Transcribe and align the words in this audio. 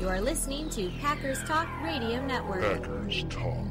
You 0.00 0.08
are 0.08 0.20
listening 0.20 0.70
to 0.70 0.88
Packers 1.00 1.42
Talk 1.42 1.68
Radio 1.82 2.24
Network. 2.24 2.62
Packers 2.62 3.24
Talk. 3.28 3.66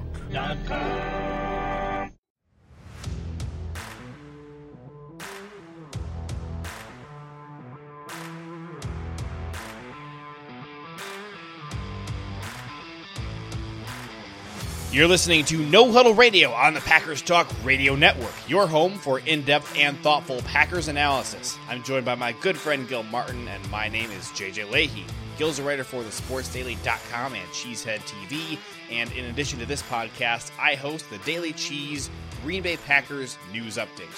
You're 14.91 15.07
listening 15.07 15.45
to 15.45 15.57
No 15.57 15.93
Huddle 15.93 16.13
Radio 16.13 16.51
on 16.51 16.73
the 16.73 16.81
Packers 16.81 17.21
Talk 17.21 17.47
Radio 17.63 17.95
Network, 17.95 18.33
your 18.49 18.67
home 18.67 18.97
for 18.97 19.19
in 19.19 19.43
depth 19.43 19.77
and 19.77 19.97
thoughtful 19.99 20.41
Packers 20.41 20.89
analysis. 20.89 21.57
I'm 21.69 21.83
joined 21.83 22.03
by 22.03 22.15
my 22.15 22.33
good 22.33 22.57
friend 22.57 22.85
Gil 22.85 23.03
Martin, 23.03 23.47
and 23.47 23.71
my 23.71 23.87
name 23.87 24.11
is 24.11 24.25
JJ 24.29 24.69
Leahy. 24.69 25.05
Gil's 25.37 25.59
a 25.59 25.63
writer 25.63 25.83
for 25.83 26.01
thesportsdaily.com 26.01 27.33
and 27.33 27.49
Cheesehead 27.49 27.99
TV, 27.99 28.57
and 28.91 29.11
in 29.11 29.25
addition 29.25 29.59
to 29.59 29.65
this 29.65 29.83
podcast, 29.83 30.51
I 30.59 30.75
host 30.75 31.09
the 31.09 31.19
Daily 31.19 31.53
Cheese 31.53 32.09
Green 32.43 32.63
Bay 32.63 32.77
Packers 32.77 33.37
News 33.51 33.77
Update. 33.77 34.13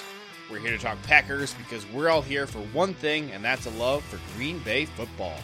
We're 0.50 0.60
here 0.60 0.70
to 0.70 0.78
talk 0.78 1.00
Packers 1.02 1.54
because 1.54 1.86
we're 1.92 2.08
all 2.08 2.22
here 2.22 2.46
for 2.46 2.60
one 2.72 2.94
thing, 2.94 3.30
and 3.32 3.44
that's 3.44 3.66
a 3.66 3.70
love 3.70 4.02
for 4.04 4.18
Green 4.36 4.58
Bay 4.60 4.86
football 4.86 5.36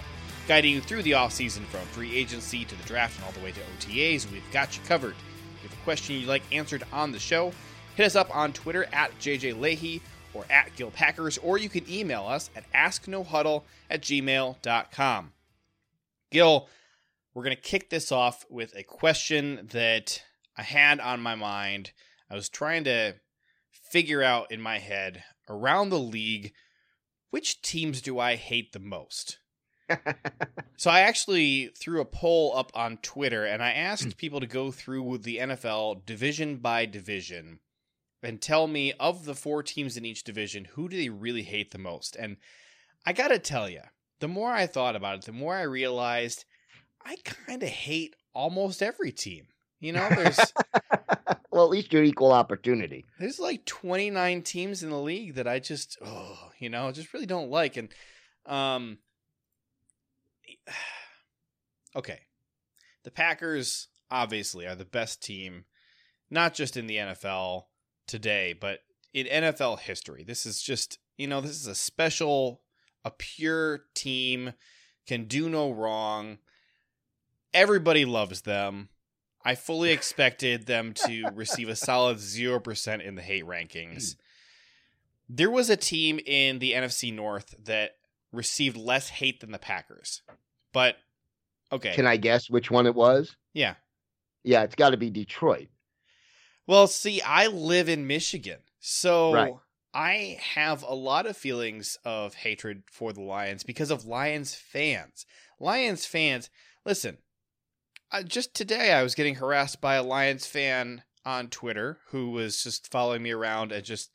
guiding 0.48 0.72
you 0.72 0.80
through 0.80 1.02
the 1.02 1.12
offseason 1.12 1.64
from 1.66 1.80
free 1.88 2.14
agency 2.16 2.64
to 2.64 2.74
the 2.76 2.84
draft 2.84 3.16
and 3.16 3.24
all 3.24 3.32
the 3.32 3.40
way 3.40 3.52
to 3.52 3.60
OTAs. 3.60 4.30
We've 4.30 4.48
got 4.52 4.76
you 4.76 4.82
covered. 4.86 5.14
If 5.56 5.62
you 5.64 5.68
have 5.68 5.78
a 5.78 5.84
question 5.84 6.16
you'd 6.16 6.28
like 6.28 6.42
answered 6.52 6.84
on 6.92 7.12
the 7.12 7.18
show, 7.18 7.52
hit 7.96 8.06
us 8.06 8.16
up 8.16 8.34
on 8.34 8.52
Twitter 8.52 8.86
at 8.92 9.16
JJ 9.18 9.58
Leahy 9.58 10.00
or 10.34 10.44
at 10.50 10.74
Gil 10.76 10.90
Packers, 10.90 11.38
or 11.38 11.58
you 11.58 11.68
can 11.68 11.90
email 11.90 12.24
us 12.24 12.50
at 12.54 12.70
asknohuddle 12.72 13.62
at 13.90 14.02
gmail.com. 14.02 15.32
Gil, 16.30 16.68
we're 17.34 17.44
going 17.44 17.56
to 17.56 17.62
kick 17.62 17.90
this 17.90 18.10
off 18.10 18.44
with 18.48 18.74
a 18.74 18.82
question 18.82 19.68
that 19.72 20.22
I 20.56 20.62
had 20.62 21.00
on 21.00 21.20
my 21.20 21.34
mind. 21.34 21.92
I 22.30 22.34
was 22.34 22.48
trying 22.48 22.84
to 22.84 23.14
figure 23.70 24.22
out 24.22 24.50
in 24.50 24.60
my 24.60 24.78
head 24.78 25.22
around 25.48 25.90
the 25.90 25.98
league 25.98 26.52
which 27.30 27.60
teams 27.60 28.00
do 28.00 28.18
I 28.18 28.36
hate 28.36 28.72
the 28.72 28.78
most? 28.78 29.38
so 30.76 30.90
I 30.90 31.00
actually 31.00 31.66
threw 31.78 32.00
a 32.00 32.06
poll 32.06 32.56
up 32.56 32.72
on 32.74 32.96
Twitter 32.98 33.44
and 33.44 33.62
I 33.62 33.72
asked 33.72 34.04
hmm. 34.04 34.10
people 34.10 34.40
to 34.40 34.46
go 34.46 34.70
through 34.70 35.18
the 35.18 35.38
NFL 35.38 36.06
division 36.06 36.56
by 36.56 36.86
division 36.86 37.60
and 38.22 38.40
tell 38.40 38.66
me 38.66 38.92
of 38.94 39.24
the 39.24 39.34
four 39.34 39.62
teams 39.62 39.96
in 39.96 40.04
each 40.04 40.24
division 40.24 40.64
who 40.64 40.88
do 40.88 40.96
they 40.96 41.08
really 41.08 41.42
hate 41.42 41.70
the 41.70 41.78
most. 41.78 42.16
And 42.16 42.38
I 43.04 43.12
got 43.12 43.28
to 43.28 43.38
tell 43.38 43.68
you, 43.68 43.82
the 44.20 44.28
more 44.28 44.50
I 44.50 44.66
thought 44.66 44.96
about 44.96 45.18
it, 45.18 45.24
the 45.24 45.32
more 45.32 45.54
I 45.54 45.62
realized 45.62 46.44
I 47.04 47.16
kind 47.24 47.62
of 47.62 47.68
hate 47.68 48.16
almost 48.34 48.82
every 48.82 49.12
team. 49.12 49.46
You 49.80 49.92
know, 49.92 50.08
there's 50.08 50.38
well, 51.50 51.64
at 51.64 51.70
least 51.70 51.92
you're 51.92 52.02
equal 52.02 52.32
opportunity. 52.32 53.04
there's 53.18 53.38
like 53.38 53.64
29 53.66 54.42
teams 54.42 54.82
in 54.82 54.90
the 54.90 55.00
league 55.00 55.34
that 55.34 55.46
I 55.46 55.58
just 55.58 55.98
oh, 56.04 56.50
you 56.58 56.68
know, 56.68 56.90
just 56.92 57.12
really 57.12 57.26
don't 57.26 57.50
like 57.50 57.76
and 57.76 57.88
um 58.46 58.98
okay. 61.96 62.20
The 63.04 63.10
Packers 63.10 63.88
obviously 64.10 64.66
are 64.66 64.74
the 64.74 64.84
best 64.84 65.22
team 65.22 65.64
not 66.30 66.54
just 66.54 66.76
in 66.76 66.86
the 66.86 66.96
NFL 66.96 67.64
today, 68.06 68.54
but 68.58 68.80
in 69.12 69.26
NFL 69.26 69.80
history. 69.80 70.24
This 70.24 70.44
is 70.46 70.60
just, 70.60 70.98
you 71.16 71.26
know, 71.26 71.40
this 71.40 71.52
is 71.52 71.66
a 71.66 71.74
special 71.74 72.62
a 73.06 73.10
pure 73.12 73.84
team 73.94 74.52
can 75.06 75.26
do 75.26 75.48
no 75.48 75.70
wrong. 75.70 76.38
Everybody 77.54 78.04
loves 78.04 78.40
them. 78.42 78.88
I 79.44 79.54
fully 79.54 79.92
expected 79.92 80.66
them 80.66 80.92
to 81.06 81.30
receive 81.34 81.68
a 81.68 81.76
solid 81.76 82.18
0% 82.18 83.06
in 83.06 83.14
the 83.14 83.22
hate 83.22 83.46
rankings. 83.46 84.16
There 85.28 85.50
was 85.50 85.70
a 85.70 85.76
team 85.76 86.18
in 86.26 86.58
the 86.58 86.72
NFC 86.72 87.14
North 87.14 87.54
that 87.64 87.92
received 88.32 88.76
less 88.76 89.08
hate 89.08 89.38
than 89.40 89.52
the 89.52 89.58
Packers. 89.58 90.22
But 90.72 90.96
okay. 91.70 91.94
Can 91.94 92.08
I 92.08 92.16
guess 92.16 92.50
which 92.50 92.70
one 92.70 92.86
it 92.86 92.94
was? 92.94 93.36
yeah. 93.54 93.74
Yeah, 94.42 94.62
it's 94.62 94.76
got 94.76 94.90
to 94.90 94.96
be 94.96 95.10
Detroit. 95.10 95.66
Well, 96.68 96.86
see, 96.86 97.20
I 97.20 97.48
live 97.48 97.88
in 97.88 98.06
Michigan. 98.06 98.58
So 98.78 99.32
Right. 99.32 99.54
I 99.96 100.38
have 100.54 100.82
a 100.82 100.92
lot 100.92 101.24
of 101.24 101.38
feelings 101.38 101.96
of 102.04 102.34
hatred 102.34 102.82
for 102.84 103.14
the 103.14 103.22
Lions 103.22 103.62
because 103.62 103.90
of 103.90 104.04
Lions 104.04 104.54
fans. 104.54 105.24
Lions 105.58 106.04
fans, 106.04 106.50
listen, 106.84 107.16
uh, 108.12 108.22
just 108.22 108.52
today 108.54 108.92
I 108.92 109.02
was 109.02 109.14
getting 109.14 109.36
harassed 109.36 109.80
by 109.80 109.94
a 109.94 110.02
Lions 110.02 110.44
fan 110.44 111.02
on 111.24 111.48
Twitter 111.48 111.96
who 112.08 112.28
was 112.32 112.62
just 112.62 112.92
following 112.92 113.22
me 113.22 113.30
around 113.30 113.72
and 113.72 113.82
just 113.82 114.10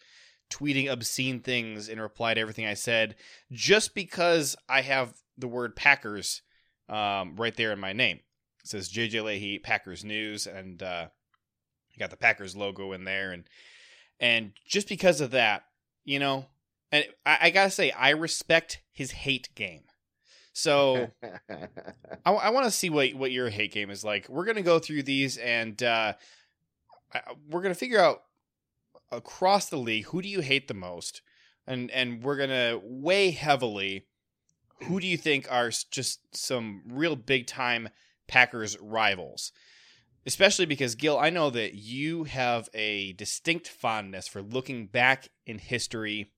tweeting 0.52 0.88
obscene 0.88 1.40
things 1.40 1.90
in 1.90 2.00
reply 2.00 2.36
to 2.36 2.42
everything 2.42 2.68
I 2.68 2.76
said 2.76 3.16
just 3.52 3.96
because 3.96 4.56
I 4.70 4.82
have 4.82 5.16
the 5.36 5.48
word 5.48 5.76
Packers 5.76 6.44
um, 6.90 7.36
right 7.38 7.56
there 7.56 7.72
in 7.72 7.80
my 7.80 7.94
name. 7.94 8.20
It 8.64 8.70
says 8.70 8.92
JJ 8.92 9.24
Leahy 9.24 9.58
Packers 9.58 10.06
News 10.06 10.46
and 10.46 10.84
uh, 10.84 11.08
got 11.98 12.12
the 12.12 12.18
Packers 12.18 12.56
logo 12.56 12.92
in 12.92 13.04
there 13.04 13.32
and 13.32 13.46
and 14.20 14.52
just 14.68 14.88
because 14.88 15.20
of 15.20 15.32
that, 15.32 15.64
you 16.12 16.20
know, 16.20 16.46
and 16.92 17.06
I, 17.26 17.38
I 17.44 17.50
gotta 17.52 17.70
say 17.70 17.90
I 17.92 18.10
respect 18.10 18.82
his 18.92 19.12
hate 19.12 19.48
game. 19.56 19.84
So 20.52 21.10
I, 22.26 22.32
I 22.32 22.50
want 22.50 22.66
to 22.66 22.72
see 22.72 22.90
what 22.90 23.14
what 23.14 23.32
your 23.32 23.50
hate 23.50 23.72
game 23.72 23.90
is 23.90 24.04
like. 24.04 24.28
We're 24.28 24.44
gonna 24.44 24.62
go 24.62 24.78
through 24.78 25.04
these 25.04 25.38
and 25.38 25.82
uh, 25.82 26.14
we're 27.50 27.62
gonna 27.62 27.76
figure 27.76 28.02
out 28.02 28.24
across 29.10 29.70
the 29.70 29.78
league 29.78 30.08
who 30.08 30.22
do 30.22 30.28
you 30.28 30.42
hate 30.42 30.68
the 30.68 30.74
most, 30.74 31.22
and 31.66 31.90
and 31.92 32.22
we're 32.22 32.36
gonna 32.36 32.78
weigh 32.84 33.32
heavily 33.32 34.06
who 34.84 35.00
do 35.00 35.08
you 35.08 35.18
think 35.18 35.50
are 35.50 35.70
just 35.70 36.36
some 36.36 36.82
real 36.90 37.16
big 37.16 37.48
time 37.48 37.88
Packers 38.28 38.78
rivals. 38.82 39.54
Especially 40.26 40.66
because 40.66 40.96
Gil, 40.96 41.18
I 41.18 41.32
know 41.32 41.50
that 41.50 41.74
you 41.74 42.26
have 42.26 42.70
a 42.74 43.14
distinct 43.14 43.68
fondness 43.68 44.28
for 44.28 44.42
looking 44.42 44.86
back 44.86 45.30
in 45.48 45.58
history. 45.58 46.32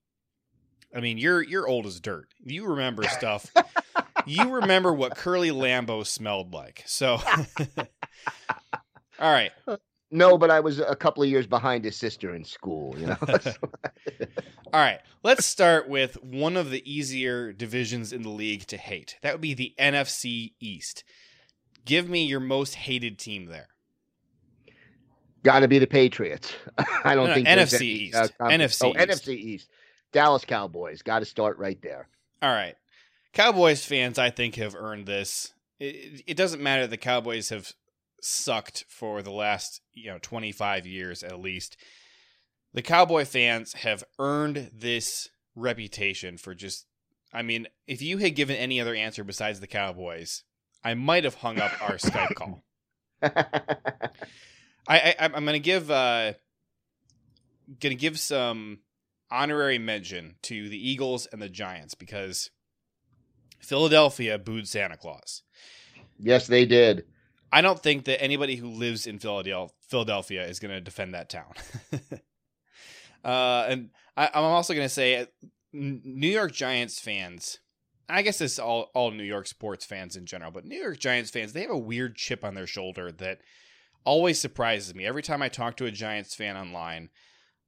I 0.96 1.02
mean, 1.02 1.18
you're 1.18 1.42
you're 1.42 1.68
old 1.68 1.86
as 1.86 2.00
dirt. 2.00 2.28
You 2.44 2.66
remember 2.66 3.04
stuff. 3.04 3.52
you 4.26 4.56
remember 4.56 4.94
what 4.94 5.16
Curly 5.16 5.50
Lambeau 5.50 6.06
smelled 6.06 6.54
like. 6.54 6.84
So, 6.86 7.20
all 7.78 9.32
right. 9.34 9.52
no, 10.12 10.38
but 10.38 10.50
I 10.50 10.62
was 10.62 10.80
a 10.80 10.96
couple 10.96 11.24
of 11.24 11.30
years 11.30 11.48
behind 11.48 11.84
his 11.84 11.98
sister 11.98 12.34
in 12.34 12.46
school. 12.46 12.96
You 12.98 13.08
know, 13.08 13.18
All 14.74 14.80
right, 14.80 15.02
let's 15.24 15.46
start 15.46 15.90
with 15.90 16.24
one 16.24 16.56
of 16.56 16.72
the 16.72 16.90
easier 16.92 17.52
divisions 17.52 18.14
in 18.14 18.22
the 18.22 18.30
league 18.30 18.66
to 18.68 18.78
hate. 18.78 19.18
That 19.22 19.34
would 19.34 19.42
be 19.42 19.54
the 19.54 19.76
NFC 19.78 20.54
East. 20.60 21.04
Give 21.86 22.08
me 22.10 22.24
your 22.24 22.40
most 22.40 22.76
hated 22.76 23.20
team 23.20 23.48
there. 23.48 23.68
Got 25.44 25.60
to 25.60 25.68
be 25.68 25.80
the 25.80 25.88
Patriots. 25.88 26.54
I 27.04 27.16
don't 27.16 27.28
No, 27.30 27.36
think 27.36 27.48
NFC 27.48 27.74
any, 27.76 27.86
East. 27.88 28.16
uh, 28.16 28.28
NFC 28.40 28.86
oh, 28.86 28.90
East. 28.90 29.26
NFC 29.26 29.36
East. 29.36 29.70
Dallas 30.12 30.46
Cowboys. 30.46 31.02
Got 31.02 31.20
to 31.20 31.26
start 31.26 31.58
right 31.58 31.82
there. 31.82 32.08
All 32.42 32.52
right. 32.52 32.76
Cowboys 33.34 33.84
fans, 33.84 34.20
I 34.20 34.30
think, 34.30 34.56
have 34.56 34.76
earned 34.76 35.06
this. 35.08 35.54
It, 35.80 36.24
it 36.28 36.38
doesn't 36.38 36.62
matter. 36.62 36.86
The 36.88 36.98
Cowboys 36.98 37.50
have 37.50 37.74
sucked 38.22 38.86
for 38.88 39.22
the 39.22 39.32
last, 39.32 39.82
you 39.94 40.12
know, 40.12 40.20
25 40.22 40.86
years 40.86 41.24
at 41.24 41.40
least. 41.40 41.78
The 42.74 42.82
Cowboy 42.82 43.26
fans 43.26 43.74
have 43.74 44.04
earned 44.20 44.72
this 44.74 45.30
reputation 45.56 46.38
for 46.38 46.56
just, 46.56 46.86
I 47.34 47.42
mean, 47.42 47.68
if 47.88 48.02
you 48.02 48.20
had 48.20 48.36
given 48.36 48.56
any 48.56 48.80
other 48.80 48.96
answer 48.96 49.24
besides 49.24 49.60
the 49.60 49.68
Cowboys, 49.68 50.44
I 50.84 50.94
might 50.94 51.24
have 51.24 51.36
hung 51.36 51.60
up 51.60 51.72
our 51.82 51.98
Skype 51.98 52.36
call. 52.36 52.64
I, 54.88 55.16
I 55.20 55.26
I'm 55.26 55.46
going 55.46 55.54
to 55.54 55.60
give 55.60 55.90
uh 55.90 56.34
going 57.80 57.96
to 57.96 58.00
give 58.00 58.20
some 58.20 58.80
honorary 59.32 59.80
mention 59.80 60.36
to 60.44 60.70
the 60.70 60.90
Eagles 60.90 61.26
and 61.28 61.42
the 61.42 61.50
Giants 61.50 61.96
because 61.96 62.50
Philadelphia 63.60 64.38
booed 64.38 64.68
Santa 64.68 64.98
Claus. 64.98 65.42
yes, 66.20 66.48
they 66.48 66.66
did. 66.66 67.06
I 67.52 67.62
don't 67.62 67.82
think 67.82 68.06
that 68.06 68.22
anybody 68.22 68.56
who 68.56 68.68
lives 68.68 69.06
in 69.08 69.20
Philadelphia 69.20 69.74
Philadelphia 69.88 70.46
is 70.48 70.60
going 70.60 70.74
to 70.74 70.82
defend 70.82 71.14
that 71.14 71.30
town. 71.30 71.54
uh, 73.24 73.66
and 73.70 73.90
I, 74.18 74.30
I'm 74.34 74.44
also 74.44 74.74
going 74.74 74.86
to 74.86 74.94
say, 74.94 75.18
uh, 75.18 75.26
New 75.72 76.30
York 76.30 76.52
Giants 76.52 77.00
fans. 77.00 77.60
I 78.10 78.22
guess 78.22 78.42
it's 78.42 78.60
all 78.60 78.90
all 78.94 79.12
New 79.12 79.24
York 79.24 79.48
sports 79.48 79.86
fans 79.86 80.16
in 80.16 80.26
general, 80.26 80.52
but 80.52 80.66
New 80.66 80.80
York 80.80 81.00
Giants 81.00 81.32
fans 81.32 81.54
they 81.54 81.62
have 81.62 81.70
a 81.72 81.78
weird 81.78 82.16
chip 82.16 82.44
on 82.44 82.54
their 82.54 82.68
shoulder 82.68 83.12
that 83.12 83.40
always 84.06 84.40
surprises 84.40 84.94
me. 84.96 85.06
Every 85.06 85.24
time 85.24 85.42
I 85.42 85.50
talk 85.50 85.78
to 85.78 85.86
a 85.86 85.92
Giants 85.92 86.36
fan 86.36 86.58
online, 86.58 87.10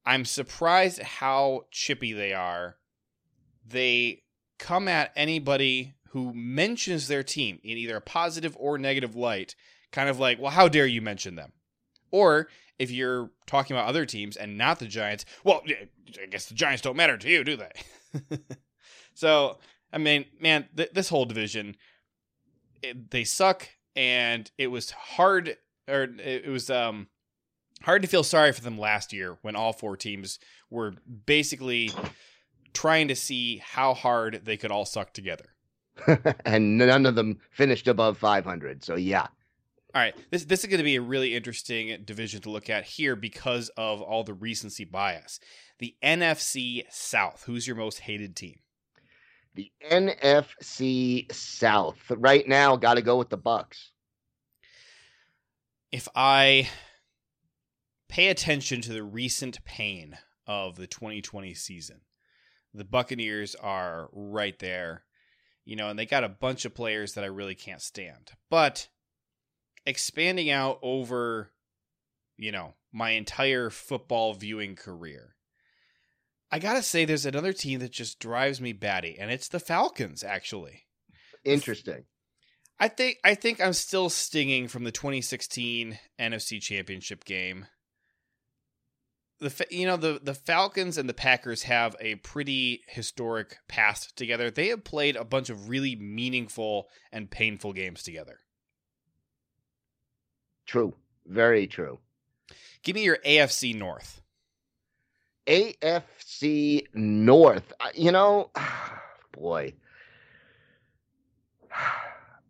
I'm 0.04 0.24
surprised 0.24 1.02
how 1.02 1.66
chippy 1.70 2.12
they 2.12 2.32
are. 2.32 2.76
They 3.66 4.22
come 4.58 4.88
at 4.88 5.12
anybody 5.16 5.94
who 6.10 6.32
mentions 6.32 7.08
their 7.08 7.22
team 7.22 7.58
in 7.62 7.76
either 7.76 7.96
a 7.96 8.00
positive 8.00 8.56
or 8.58 8.78
negative 8.78 9.16
light, 9.16 9.54
kind 9.92 10.08
of 10.08 10.18
like, 10.18 10.40
well, 10.40 10.52
how 10.52 10.68
dare 10.68 10.86
you 10.86 11.02
mention 11.02 11.34
them? 11.34 11.52
Or 12.10 12.48
if 12.78 12.90
you're 12.90 13.30
talking 13.46 13.76
about 13.76 13.88
other 13.88 14.06
teams 14.06 14.36
and 14.36 14.56
not 14.56 14.78
the 14.78 14.86
Giants, 14.86 15.24
well, 15.44 15.62
I 15.66 16.26
guess 16.26 16.46
the 16.46 16.54
Giants 16.54 16.82
don't 16.82 16.96
matter 16.96 17.16
to 17.16 17.28
you, 17.28 17.44
do 17.44 17.56
they? 17.56 18.38
so, 19.14 19.58
I 19.92 19.98
mean, 19.98 20.26
man, 20.40 20.66
th- 20.76 20.92
this 20.92 21.08
whole 21.08 21.24
division, 21.24 21.76
it, 22.82 23.10
they 23.10 23.24
suck, 23.24 23.68
and 23.94 24.50
it 24.58 24.68
was 24.68 24.90
hard, 24.90 25.56
or 25.88 26.02
it 26.18 26.48
was 26.48 26.70
um 26.70 27.08
hard 27.82 28.02
to 28.02 28.08
feel 28.08 28.24
sorry 28.24 28.52
for 28.52 28.62
them 28.62 28.78
last 28.78 29.12
year 29.12 29.38
when 29.42 29.56
all 29.56 29.72
four 29.72 29.96
teams 29.96 30.38
were 30.70 30.94
basically 31.26 31.90
trying 32.72 33.08
to 33.08 33.16
see 33.16 33.58
how 33.58 33.94
hard 33.94 34.42
they 34.44 34.56
could 34.56 34.70
all 34.70 34.84
suck 34.84 35.12
together. 35.12 35.46
and 36.44 36.76
none 36.76 37.06
of 37.06 37.14
them 37.14 37.38
finished 37.50 37.88
above 37.88 38.18
500. 38.18 38.84
So 38.84 38.96
yeah. 38.96 39.26
All 39.94 40.02
right, 40.02 40.14
this 40.30 40.44
this 40.44 40.60
is 40.60 40.66
going 40.66 40.76
to 40.76 40.84
be 40.84 40.96
a 40.96 41.00
really 41.00 41.34
interesting 41.34 42.02
division 42.04 42.42
to 42.42 42.50
look 42.50 42.68
at 42.68 42.84
here 42.84 43.16
because 43.16 43.70
of 43.78 44.02
all 44.02 44.24
the 44.24 44.34
recency 44.34 44.84
bias. 44.84 45.40
The 45.78 45.94
NFC 46.04 46.82
South. 46.90 47.44
Who's 47.46 47.66
your 47.66 47.76
most 47.76 48.00
hated 48.00 48.36
team? 48.36 48.58
The 49.54 49.72
NFC 49.90 51.32
South. 51.32 51.96
Right 52.10 52.46
now, 52.46 52.76
got 52.76 52.94
to 52.94 53.02
go 53.02 53.16
with 53.16 53.30
the 53.30 53.38
Bucks. 53.38 53.92
If 55.92 56.08
I 56.14 56.68
pay 58.08 58.28
attention 58.28 58.80
to 58.82 58.92
the 58.92 59.02
recent 59.02 59.64
pain 59.64 60.16
of 60.46 60.76
the 60.76 60.86
2020 60.86 61.54
season, 61.54 62.00
the 62.74 62.84
Buccaneers 62.84 63.54
are 63.54 64.08
right 64.12 64.58
there. 64.58 65.04
You 65.64 65.74
know, 65.74 65.88
and 65.88 65.98
they 65.98 66.06
got 66.06 66.22
a 66.22 66.28
bunch 66.28 66.64
of 66.64 66.74
players 66.74 67.14
that 67.14 67.24
I 67.24 67.28
really 67.28 67.56
can't 67.56 67.82
stand. 67.82 68.30
But 68.50 68.88
expanding 69.84 70.50
out 70.50 70.78
over, 70.82 71.50
you 72.36 72.52
know, 72.52 72.74
my 72.92 73.10
entire 73.10 73.70
football 73.70 74.34
viewing 74.34 74.76
career. 74.76 75.34
I 76.50 76.60
gotta 76.60 76.82
say, 76.82 77.04
there's 77.04 77.26
another 77.26 77.52
team 77.52 77.80
that 77.80 77.90
just 77.90 78.20
drives 78.20 78.60
me 78.60 78.72
batty, 78.72 79.16
and 79.18 79.30
it's 79.30 79.48
the 79.48 79.58
Falcons. 79.58 80.22
Actually, 80.22 80.84
interesting. 81.44 82.04
I 82.78 82.88
think 82.88 83.18
I 83.24 83.34
think 83.34 83.60
I'm 83.60 83.72
still 83.72 84.10
stinging 84.10 84.68
from 84.68 84.84
the 84.84 84.92
2016 84.92 85.98
NFC 86.18 86.60
Championship 86.60 87.24
game. 87.24 87.66
The 89.38 89.66
you 89.70 89.86
know 89.86 89.96
the 89.96 90.20
the 90.22 90.34
Falcons 90.34 90.98
and 90.98 91.08
the 91.08 91.14
Packers 91.14 91.62
have 91.64 91.96
a 92.00 92.16
pretty 92.16 92.82
historic 92.88 93.58
past 93.68 94.16
together. 94.16 94.50
They 94.50 94.68
have 94.68 94.84
played 94.84 95.16
a 95.16 95.24
bunch 95.24 95.50
of 95.50 95.68
really 95.68 95.96
meaningful 95.96 96.88
and 97.12 97.30
painful 97.30 97.72
games 97.72 98.02
together. 98.02 98.40
True. 100.66 100.94
Very 101.26 101.66
true. 101.66 101.98
Give 102.82 102.94
me 102.94 103.04
your 103.04 103.18
AFC 103.24 103.74
North. 103.74 104.20
AFC 105.46 106.86
North. 106.94 107.72
You 107.94 108.12
know, 108.12 108.50
boy. 109.32 109.74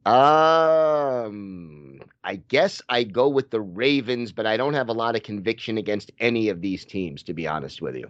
Um, 0.07 2.01
I 2.23 2.37
guess 2.37 2.81
I 2.89 3.03
go 3.03 3.29
with 3.29 3.51
the 3.51 3.61
Ravens, 3.61 4.31
but 4.31 4.47
I 4.47 4.57
don't 4.57 4.75
have 4.75 4.89
a 4.89 4.93
lot 4.93 5.17
of 5.17 5.25
conviction 5.25 5.79
against 5.79 6.13
any 6.21 6.49
of 6.49 6.61
these 6.61 6.85
teams, 6.85 7.25
to 7.25 7.35
be 7.35 7.49
honest 7.49 7.83
with 7.83 7.97
you. 7.97 8.09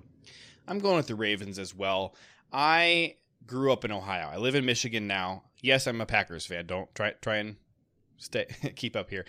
I'm 0.69 0.79
going 0.79 0.97
with 0.97 1.07
the 1.07 1.15
Ravens 1.15 1.59
as 1.59 1.75
well. 1.75 2.15
I 2.53 3.17
grew 3.47 3.73
up 3.73 3.85
in 3.85 3.93
Ohio. 3.93 4.29
I 4.29 4.37
live 4.37 4.55
in 4.55 4.67
Michigan 4.67 5.07
now. 5.07 5.45
Yes, 5.63 5.87
I'm 5.87 6.03
a 6.03 6.07
Packers 6.07 6.45
fan. 6.45 6.67
Don't 6.67 6.95
try 6.95 7.13
try 7.23 7.37
and 7.37 7.57
stay 8.19 8.47
keep 8.77 8.95
up 8.95 9.09
here. 9.09 9.25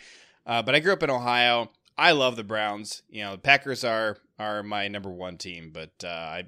Uh, 0.45 0.61
but 0.61 0.75
I 0.75 0.79
grew 0.79 0.93
up 0.93 1.03
in 1.03 1.09
Ohio. 1.09 1.71
I 1.97 2.11
love 2.11 2.35
the 2.35 2.43
Browns. 2.43 3.01
You 3.09 3.23
know, 3.23 3.31
the 3.33 3.37
Packers 3.41 3.85
are 3.85 4.17
are 4.37 4.61
my 4.61 4.89
number 4.89 5.09
one 5.09 5.37
team, 5.37 5.71
but 5.73 6.03
uh, 6.03 6.07
I 6.07 6.43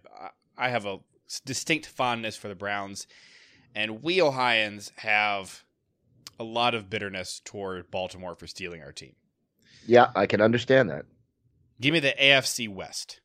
I 0.58 0.70
have 0.70 0.86
a 0.86 1.00
distinct 1.46 1.86
fondness 1.86 2.36
for 2.36 2.50
the 2.50 2.56
Browns, 2.56 3.08
and 3.74 4.04
we 4.04 4.22
Ohioans 4.22 4.92
have 4.98 5.64
a 6.40 6.44
lot 6.44 6.74
of 6.74 6.90
bitterness 6.90 7.42
toward 7.44 7.92
Baltimore 7.92 8.36
for 8.36 8.48
stealing 8.48 8.82
our 8.82 8.92
team. 8.92 9.16
Yeah, 9.86 10.10
I 10.16 10.26
can 10.26 10.42
understand 10.42 10.90
that. 10.90 11.06
Give 11.82 11.94
me 11.94 12.00
the 12.00 12.14
AFC 12.20 12.70
West. 12.70 13.22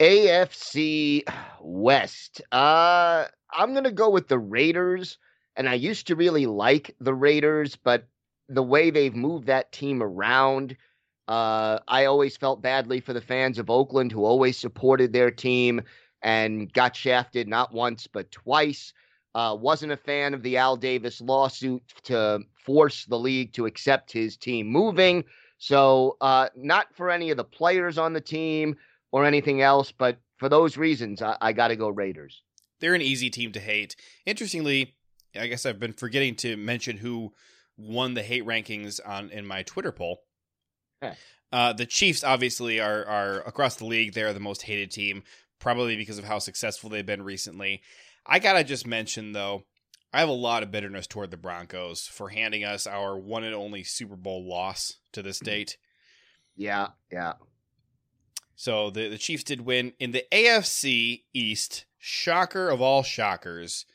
AFC 0.00 1.22
West. 1.60 2.42
Uh, 2.50 3.26
I'm 3.52 3.72
going 3.72 3.84
to 3.84 3.92
go 3.92 4.10
with 4.10 4.28
the 4.28 4.38
Raiders. 4.38 5.18
And 5.56 5.68
I 5.68 5.74
used 5.74 6.08
to 6.08 6.16
really 6.16 6.46
like 6.46 6.94
the 7.00 7.14
Raiders, 7.14 7.76
but 7.76 8.08
the 8.48 8.62
way 8.62 8.90
they've 8.90 9.14
moved 9.14 9.46
that 9.46 9.72
team 9.72 10.02
around. 10.02 10.76
Uh, 11.28 11.78
I 11.88 12.04
always 12.04 12.36
felt 12.36 12.60
badly 12.60 13.00
for 13.00 13.12
the 13.12 13.20
fans 13.20 13.58
of 13.58 13.70
Oakland 13.70 14.12
who 14.12 14.24
always 14.24 14.58
supported 14.58 15.12
their 15.12 15.30
team 15.30 15.82
and 16.22 16.72
got 16.72 16.96
shafted 16.96 17.48
not 17.48 17.72
once 17.72 18.06
but 18.06 18.30
twice. 18.30 18.92
Uh, 19.34 19.56
wasn't 19.58 19.90
a 19.90 19.96
fan 19.96 20.34
of 20.34 20.42
the 20.42 20.56
Al 20.56 20.76
Davis 20.76 21.20
lawsuit 21.20 21.82
to 22.04 22.40
force 22.64 23.04
the 23.06 23.18
league 23.18 23.52
to 23.54 23.66
accept 23.66 24.12
his 24.12 24.36
team 24.36 24.66
moving. 24.66 25.24
So, 25.58 26.16
uh, 26.20 26.48
not 26.56 26.94
for 26.94 27.10
any 27.10 27.30
of 27.30 27.36
the 27.36 27.44
players 27.44 27.98
on 27.98 28.12
the 28.12 28.20
team 28.20 28.76
or 29.12 29.24
anything 29.24 29.60
else, 29.62 29.92
but 29.92 30.18
for 30.36 30.48
those 30.48 30.76
reasons, 30.76 31.22
I, 31.22 31.36
I 31.40 31.52
got 31.52 31.68
to 31.68 31.76
go 31.76 31.88
Raiders. 31.88 32.42
They're 32.80 32.94
an 32.94 33.02
easy 33.02 33.30
team 33.30 33.52
to 33.52 33.60
hate. 33.60 33.96
Interestingly, 34.26 34.94
I 35.34 35.46
guess 35.46 35.64
I've 35.64 35.80
been 35.80 35.92
forgetting 35.92 36.36
to 36.36 36.56
mention 36.56 36.98
who 36.98 37.32
won 37.76 38.14
the 38.14 38.22
hate 38.22 38.44
rankings 38.46 39.00
on 39.04 39.30
in 39.30 39.46
my 39.46 39.62
Twitter 39.62 39.92
poll. 39.92 40.22
Uh, 41.52 41.72
the 41.72 41.86
Chiefs 41.86 42.24
obviously 42.24 42.80
are 42.80 43.04
are 43.04 43.40
across 43.46 43.76
the 43.76 43.84
league. 43.84 44.12
They're 44.12 44.32
the 44.32 44.40
most 44.40 44.62
hated 44.62 44.90
team, 44.90 45.22
probably 45.60 45.96
because 45.96 46.18
of 46.18 46.24
how 46.24 46.38
successful 46.38 46.90
they've 46.90 47.06
been 47.06 47.22
recently. 47.22 47.82
I 48.26 48.38
gotta 48.38 48.64
just 48.64 48.86
mention 48.86 49.32
though, 49.32 49.64
I 50.12 50.20
have 50.20 50.28
a 50.28 50.32
lot 50.32 50.62
of 50.62 50.70
bitterness 50.70 51.06
toward 51.06 51.30
the 51.30 51.36
Broncos 51.36 52.06
for 52.06 52.28
handing 52.28 52.64
us 52.64 52.86
our 52.86 53.18
one 53.18 53.44
and 53.44 53.54
only 53.54 53.82
Super 53.82 54.16
Bowl 54.16 54.48
loss 54.48 54.98
to 55.12 55.22
this 55.22 55.38
mm-hmm. 55.38 55.46
date. 55.46 55.76
Yeah, 56.56 56.88
yeah. 57.10 57.32
So 58.54 58.90
the 58.90 59.08
the 59.08 59.18
Chiefs 59.18 59.44
did 59.44 59.62
win 59.62 59.92
in 59.98 60.12
the 60.12 60.24
AFC 60.32 61.24
East. 61.32 61.86
Shocker 61.98 62.68
of 62.68 62.82
all 62.82 63.02
shockers. 63.02 63.86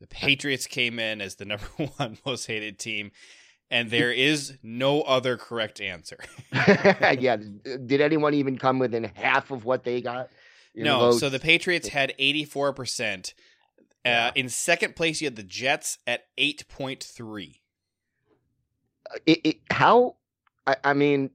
The 0.00 0.06
Patriots 0.06 0.66
came 0.66 0.98
in 0.98 1.20
as 1.20 1.34
the 1.34 1.44
number 1.44 1.66
one 1.96 2.18
most 2.24 2.46
hated 2.46 2.78
team, 2.78 3.10
and 3.70 3.90
there 3.90 4.12
is 4.12 4.56
no 4.62 5.02
other 5.02 5.36
correct 5.36 5.80
answer. 5.80 6.18
yeah. 6.52 7.36
Did 7.36 8.00
anyone 8.00 8.34
even 8.34 8.56
come 8.56 8.78
within 8.78 9.04
half 9.04 9.50
of 9.50 9.64
what 9.64 9.84
they 9.84 10.00
got? 10.00 10.30
No. 10.74 11.12
So 11.12 11.28
the 11.28 11.38
Patriots 11.38 11.88
had 11.88 12.12
84%. 12.20 13.32
Uh, 14.06 14.32
in 14.34 14.48
second 14.48 14.96
place, 14.96 15.20
you 15.20 15.26
had 15.26 15.36
the 15.36 15.42
Jets 15.42 15.98
at 16.06 16.24
8.3. 16.38 17.60
Uh, 19.10 19.18
it, 19.26 19.40
it, 19.44 19.56
how? 19.70 20.16
I, 20.66 20.76
I 20.84 20.92
mean, 20.94 21.30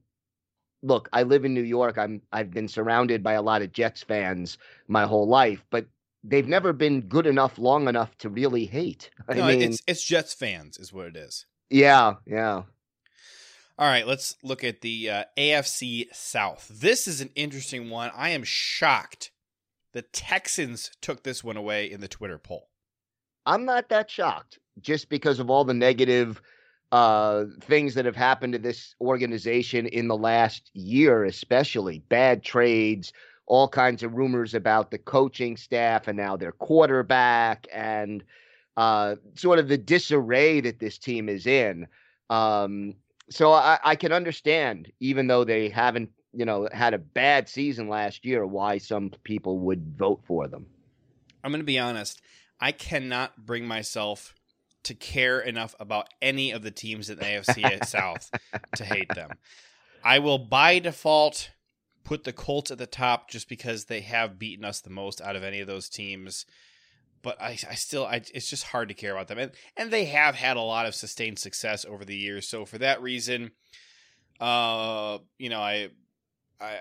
look, 0.82 1.08
I 1.12 1.22
live 1.22 1.44
in 1.44 1.54
New 1.54 1.62
York. 1.62 1.98
I'm 1.98 2.22
I've 2.32 2.50
been 2.50 2.68
surrounded 2.68 3.22
by 3.22 3.34
a 3.34 3.42
lot 3.42 3.62
of 3.62 3.72
Jets 3.72 4.02
fans 4.02 4.58
my 4.88 5.04
whole 5.04 5.28
life, 5.28 5.64
but 5.70 5.86
they've 6.24 6.48
never 6.48 6.72
been 6.72 7.02
good 7.02 7.26
enough 7.26 7.58
long 7.58 7.88
enough 7.88 8.16
to 8.18 8.28
really 8.28 8.66
hate. 8.66 9.10
I 9.28 9.34
no, 9.34 9.46
mean, 9.46 9.62
it's 9.62 9.82
it's 9.86 10.04
Jets 10.04 10.34
fans 10.34 10.78
is 10.78 10.92
what 10.92 11.06
it 11.06 11.16
is. 11.16 11.46
Yeah, 11.70 12.14
yeah. 12.26 12.62
All 13.78 13.88
right, 13.88 14.06
let's 14.06 14.36
look 14.42 14.62
at 14.62 14.82
the 14.82 15.10
uh, 15.10 15.24
AFC 15.38 16.06
South. 16.12 16.70
This 16.70 17.08
is 17.08 17.20
an 17.20 17.30
interesting 17.34 17.88
one. 17.88 18.10
I 18.14 18.30
am 18.30 18.44
shocked 18.44 19.30
the 19.92 20.02
Texans 20.02 20.90
took 21.00 21.22
this 21.22 21.44
one 21.44 21.56
away 21.56 21.90
in 21.90 22.00
the 22.00 22.08
Twitter 22.08 22.38
poll. 22.38 22.68
I'm 23.44 23.64
not 23.64 23.88
that 23.88 24.10
shocked 24.10 24.58
just 24.80 25.08
because 25.08 25.38
of 25.38 25.50
all 25.50 25.64
the 25.64 25.74
negative 25.74 26.40
uh, 26.92 27.44
things 27.62 27.94
that 27.94 28.04
have 28.04 28.16
happened 28.16 28.52
to 28.52 28.58
this 28.58 28.94
organization 29.00 29.86
in 29.86 30.08
the 30.08 30.16
last 30.16 30.70
year, 30.74 31.24
especially 31.24 32.00
bad 32.08 32.42
trades, 32.42 33.12
all 33.46 33.68
kinds 33.68 34.02
of 34.02 34.14
rumors 34.14 34.54
about 34.54 34.90
the 34.90 34.98
coaching 34.98 35.56
staff 35.56 36.06
and 36.06 36.16
now 36.16 36.36
their 36.36 36.52
quarterback 36.52 37.66
and 37.72 38.22
uh, 38.76 39.16
sort 39.34 39.58
of 39.58 39.68
the 39.68 39.78
disarray 39.78 40.60
that 40.60 40.78
this 40.78 40.98
team 40.98 41.28
is 41.28 41.46
in. 41.46 41.86
Um, 42.30 42.94
so 43.30 43.52
I, 43.52 43.78
I, 43.84 43.96
can 43.96 44.12
understand, 44.12 44.90
even 45.00 45.26
though 45.26 45.44
they 45.44 45.68
haven't, 45.68 46.10
you 46.32 46.44
know, 46.44 46.68
had 46.72 46.94
a 46.94 46.98
bad 46.98 47.48
season 47.48 47.88
last 47.88 48.24
year, 48.24 48.46
why 48.46 48.78
some 48.78 49.10
people 49.22 49.58
would 49.58 49.96
vote 49.96 50.20
for 50.24 50.48
them. 50.48 50.66
I'm 51.44 51.50
going 51.50 51.60
to 51.60 51.64
be 51.64 51.78
honest. 51.78 52.20
I 52.60 52.72
cannot 52.72 53.44
bring 53.44 53.66
myself 53.66 54.34
to 54.84 54.94
care 54.94 55.40
enough 55.40 55.74
about 55.78 56.08
any 56.20 56.50
of 56.50 56.62
the 56.62 56.70
teams 56.70 57.10
in 57.10 57.18
the 57.18 57.24
AFC 57.24 57.84
South 57.86 58.30
to 58.76 58.84
hate 58.84 59.14
them. 59.14 59.30
I 60.04 60.18
will 60.18 60.38
by 60.38 60.78
default 60.78 61.50
put 62.04 62.24
the 62.24 62.32
Colts 62.32 62.70
at 62.70 62.78
the 62.78 62.86
top 62.86 63.30
just 63.30 63.48
because 63.48 63.84
they 63.84 64.00
have 64.00 64.38
beaten 64.38 64.64
us 64.64 64.80
the 64.80 64.90
most 64.90 65.20
out 65.20 65.36
of 65.36 65.44
any 65.44 65.60
of 65.60 65.66
those 65.66 65.88
teams. 65.88 66.46
but 67.22 67.40
I, 67.40 67.58
I 67.70 67.74
still, 67.74 68.04
I, 68.04 68.22
it's 68.34 68.50
just 68.50 68.64
hard 68.64 68.88
to 68.88 68.94
care 68.94 69.12
about 69.12 69.28
them, 69.28 69.38
and 69.38 69.52
and 69.76 69.90
they 69.90 70.06
have 70.06 70.34
had 70.34 70.56
a 70.56 70.62
lot 70.62 70.86
of 70.86 70.94
sustained 70.94 71.38
success 71.38 71.84
over 71.84 72.04
the 72.04 72.16
years. 72.16 72.48
So 72.48 72.64
for 72.64 72.78
that 72.78 73.00
reason, 73.00 73.52
uh, 74.40 75.18
you 75.38 75.48
know, 75.48 75.60
I, 75.60 75.90
I, 76.62 76.78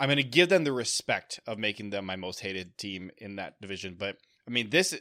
I'm 0.00 0.08
going 0.08 0.16
to 0.16 0.22
give 0.22 0.48
them 0.48 0.64
the 0.64 0.72
respect 0.72 1.40
of 1.46 1.58
making 1.58 1.90
them 1.90 2.06
my 2.06 2.16
most 2.16 2.40
hated 2.40 2.76
team 2.78 3.10
in 3.18 3.36
that 3.36 3.60
division. 3.60 3.96
But 3.98 4.16
I 4.48 4.50
mean, 4.50 4.70
this 4.70 4.98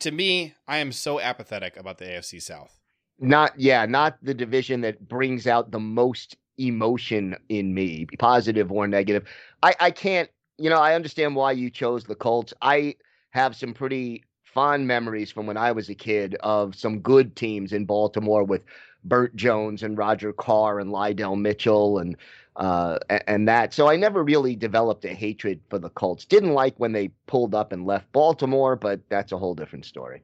to 0.00 0.10
me, 0.10 0.54
I 0.68 0.78
am 0.78 0.92
so 0.92 1.20
apathetic 1.20 1.76
about 1.76 1.98
the 1.98 2.04
AFC 2.04 2.42
South. 2.42 2.78
Not, 3.18 3.58
yeah, 3.58 3.86
not 3.86 4.18
the 4.22 4.34
division 4.34 4.82
that 4.82 5.08
brings 5.08 5.46
out 5.46 5.70
the 5.70 5.80
most 5.80 6.36
emotion 6.58 7.36
in 7.48 7.72
me, 7.72 8.06
positive 8.18 8.70
or 8.70 8.86
negative. 8.86 9.24
I, 9.62 9.74
I 9.80 9.90
can't, 9.90 10.28
you 10.58 10.68
know, 10.68 10.80
I 10.80 10.94
understand 10.94 11.34
why 11.34 11.52
you 11.52 11.70
chose 11.70 12.04
the 12.04 12.14
Colts. 12.14 12.52
I 12.60 12.96
have 13.30 13.56
some 13.56 13.72
pretty 13.72 14.24
fond 14.42 14.86
memories 14.86 15.30
from 15.30 15.46
when 15.46 15.56
I 15.56 15.72
was 15.72 15.88
a 15.88 15.94
kid 15.94 16.34
of 16.40 16.74
some 16.74 17.00
good 17.00 17.36
teams 17.36 17.72
in 17.72 17.84
Baltimore 17.84 18.44
with 18.44 18.62
Bert 19.08 19.34
Jones 19.36 19.82
and 19.82 19.96
Roger 19.96 20.32
Carr 20.32 20.80
and 20.80 20.90
Lydell 20.90 21.38
Mitchell 21.38 21.98
and 21.98 22.16
uh, 22.56 22.98
and 23.26 23.48
that. 23.48 23.74
So 23.74 23.88
I 23.88 23.96
never 23.96 24.22
really 24.22 24.56
developed 24.56 25.04
a 25.04 25.12
hatred 25.12 25.60
for 25.68 25.78
the 25.78 25.90
Colts. 25.90 26.24
Didn't 26.24 26.54
like 26.54 26.74
when 26.78 26.92
they 26.92 27.08
pulled 27.26 27.54
up 27.54 27.72
and 27.72 27.84
left 27.84 28.10
Baltimore, 28.12 28.76
but 28.76 29.00
that's 29.08 29.32
a 29.32 29.38
whole 29.38 29.54
different 29.54 29.84
story. 29.84 30.22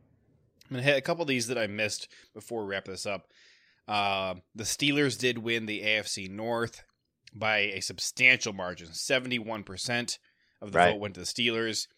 I'm 0.70 0.76
gonna 0.76 0.82
hit 0.82 0.96
a 0.96 1.02
couple 1.02 1.22
of 1.22 1.28
these 1.28 1.48
that 1.48 1.58
I 1.58 1.66
missed 1.66 2.08
before 2.32 2.64
we 2.64 2.70
wrap 2.70 2.86
this 2.86 3.04
up. 3.04 3.28
Uh, 3.86 4.36
the 4.54 4.64
Steelers 4.64 5.18
did 5.18 5.38
win 5.38 5.66
the 5.66 5.82
AFC 5.82 6.30
North 6.30 6.84
by 7.34 7.58
a 7.58 7.80
substantial 7.80 8.52
margin. 8.52 8.88
71% 8.88 10.18
of 10.60 10.72
the 10.72 10.78
right. 10.78 10.92
vote 10.92 11.00
went 11.00 11.14
to 11.14 11.20
the 11.20 11.26
Steelers. 11.26 11.88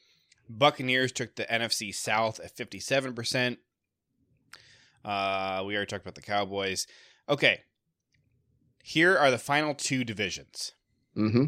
Buccaneers 0.48 1.12
took 1.12 1.34
the 1.34 1.44
NFC 1.44 1.94
South 1.94 2.40
at 2.40 2.56
57%. 2.56 3.58
Uh, 5.04 5.62
we 5.66 5.76
already 5.76 5.88
talked 5.88 6.04
about 6.04 6.14
the 6.14 6.22
Cowboys. 6.22 6.86
Okay. 7.28 7.60
Here 8.82 9.16
are 9.16 9.30
the 9.30 9.38
final 9.38 9.74
two 9.74 10.04
divisions. 10.04 10.72
Mm-hmm. 11.16 11.44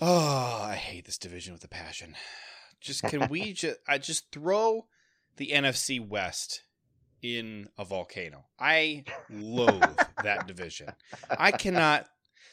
Oh, 0.00 0.62
I 0.62 0.76
hate 0.76 1.06
this 1.06 1.18
division 1.18 1.52
with 1.52 1.64
a 1.64 1.68
passion. 1.68 2.14
Just 2.80 3.02
can 3.02 3.28
we 3.28 3.52
just 3.54 3.78
I 3.86 3.98
just 3.98 4.30
throw 4.30 4.86
the 5.36 5.50
NFC 5.52 6.06
West 6.06 6.62
in 7.22 7.68
a 7.76 7.84
volcano. 7.84 8.46
I 8.58 9.04
loathe 9.28 9.98
that 10.22 10.46
division. 10.46 10.88
I 11.36 11.50
cannot 11.50 12.06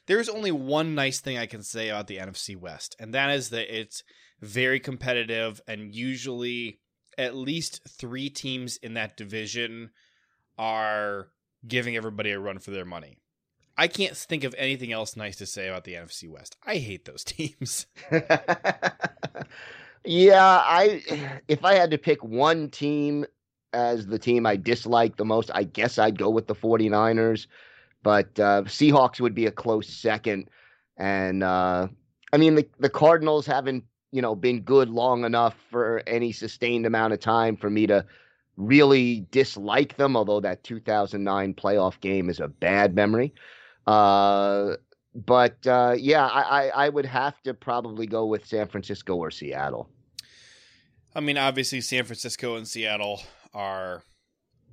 there's 0.07 0.29
only 0.29 0.51
one 0.51 0.95
nice 0.95 1.19
thing 1.19 1.37
I 1.37 1.45
can 1.45 1.63
say 1.63 1.89
about 1.89 2.07
the 2.07 2.17
NFC 2.17 2.55
West, 2.55 2.95
and 2.99 3.13
that 3.13 3.31
is 3.31 3.49
that 3.49 3.75
it's 3.75 4.03
very 4.41 4.79
competitive 4.79 5.61
and 5.67 5.93
usually 5.93 6.79
at 7.17 7.35
least 7.35 7.81
three 7.87 8.29
teams 8.29 8.77
in 8.77 8.93
that 8.95 9.17
division 9.17 9.91
are 10.57 11.27
giving 11.67 11.95
everybody 11.95 12.31
a 12.31 12.39
run 12.39 12.59
for 12.59 12.71
their 12.71 12.85
money. 12.85 13.17
I 13.77 13.87
can't 13.87 14.15
think 14.15 14.43
of 14.43 14.55
anything 14.57 14.91
else 14.93 15.15
nice 15.17 15.35
to 15.37 15.45
say 15.45 15.67
about 15.67 15.83
the 15.83 15.93
NFC 15.93 16.29
West. 16.29 16.55
I 16.65 16.75
hate 16.77 17.05
those 17.05 17.23
teams. 17.25 17.87
yeah, 20.05 20.61
I 20.63 21.03
if 21.47 21.65
I 21.65 21.73
had 21.73 21.91
to 21.91 21.97
pick 21.97 22.23
one 22.23 22.69
team 22.69 23.25
as 23.73 24.07
the 24.07 24.19
team 24.19 24.45
I 24.45 24.55
dislike 24.55 25.17
the 25.17 25.25
most, 25.25 25.51
I 25.53 25.63
guess 25.63 25.99
I'd 25.99 26.17
go 26.17 26.29
with 26.29 26.47
the 26.47 26.55
49ers, 26.55 27.47
but 28.01 28.39
uh, 28.39 28.61
Seahawks 28.63 29.19
would 29.19 29.35
be 29.35 29.47
a 29.47 29.51
close 29.51 29.89
second 29.89 30.49
and 30.97 31.43
uh, 31.43 31.87
I 32.31 32.37
mean 32.37 32.55
the 32.55 32.67
the 32.79 32.89
Cardinals 32.89 33.45
haven't 33.45 33.83
you 34.15 34.21
know, 34.21 34.33
been 34.33 34.61
good 34.61 34.89
long 34.89 35.25
enough 35.25 35.57
for 35.69 36.01
any 36.07 36.31
sustained 36.31 36.85
amount 36.85 37.11
of 37.11 37.19
time 37.19 37.57
for 37.57 37.69
me 37.69 37.85
to 37.85 38.05
really 38.55 39.27
dislike 39.29 39.97
them, 39.97 40.15
although 40.15 40.39
that 40.39 40.63
2009 40.63 41.53
playoff 41.53 41.99
game 41.99 42.29
is 42.29 42.39
a 42.39 42.47
bad 42.47 42.95
memory. 42.95 43.33
Uh, 43.85 44.75
but 45.13 45.67
uh, 45.67 45.95
yeah, 45.97 46.25
I, 46.25 46.41
I, 46.41 46.67
I, 46.85 46.89
would 46.89 47.05
have 47.05 47.41
to 47.43 47.53
probably 47.53 48.07
go 48.07 48.25
with 48.25 48.45
San 48.45 48.69
Francisco 48.69 49.15
or 49.17 49.31
Seattle. 49.31 49.89
I 51.13 51.19
mean, 51.19 51.37
obviously, 51.37 51.81
San 51.81 52.05
Francisco 52.05 52.55
and 52.55 52.65
Seattle 52.65 53.21
are 53.53 54.03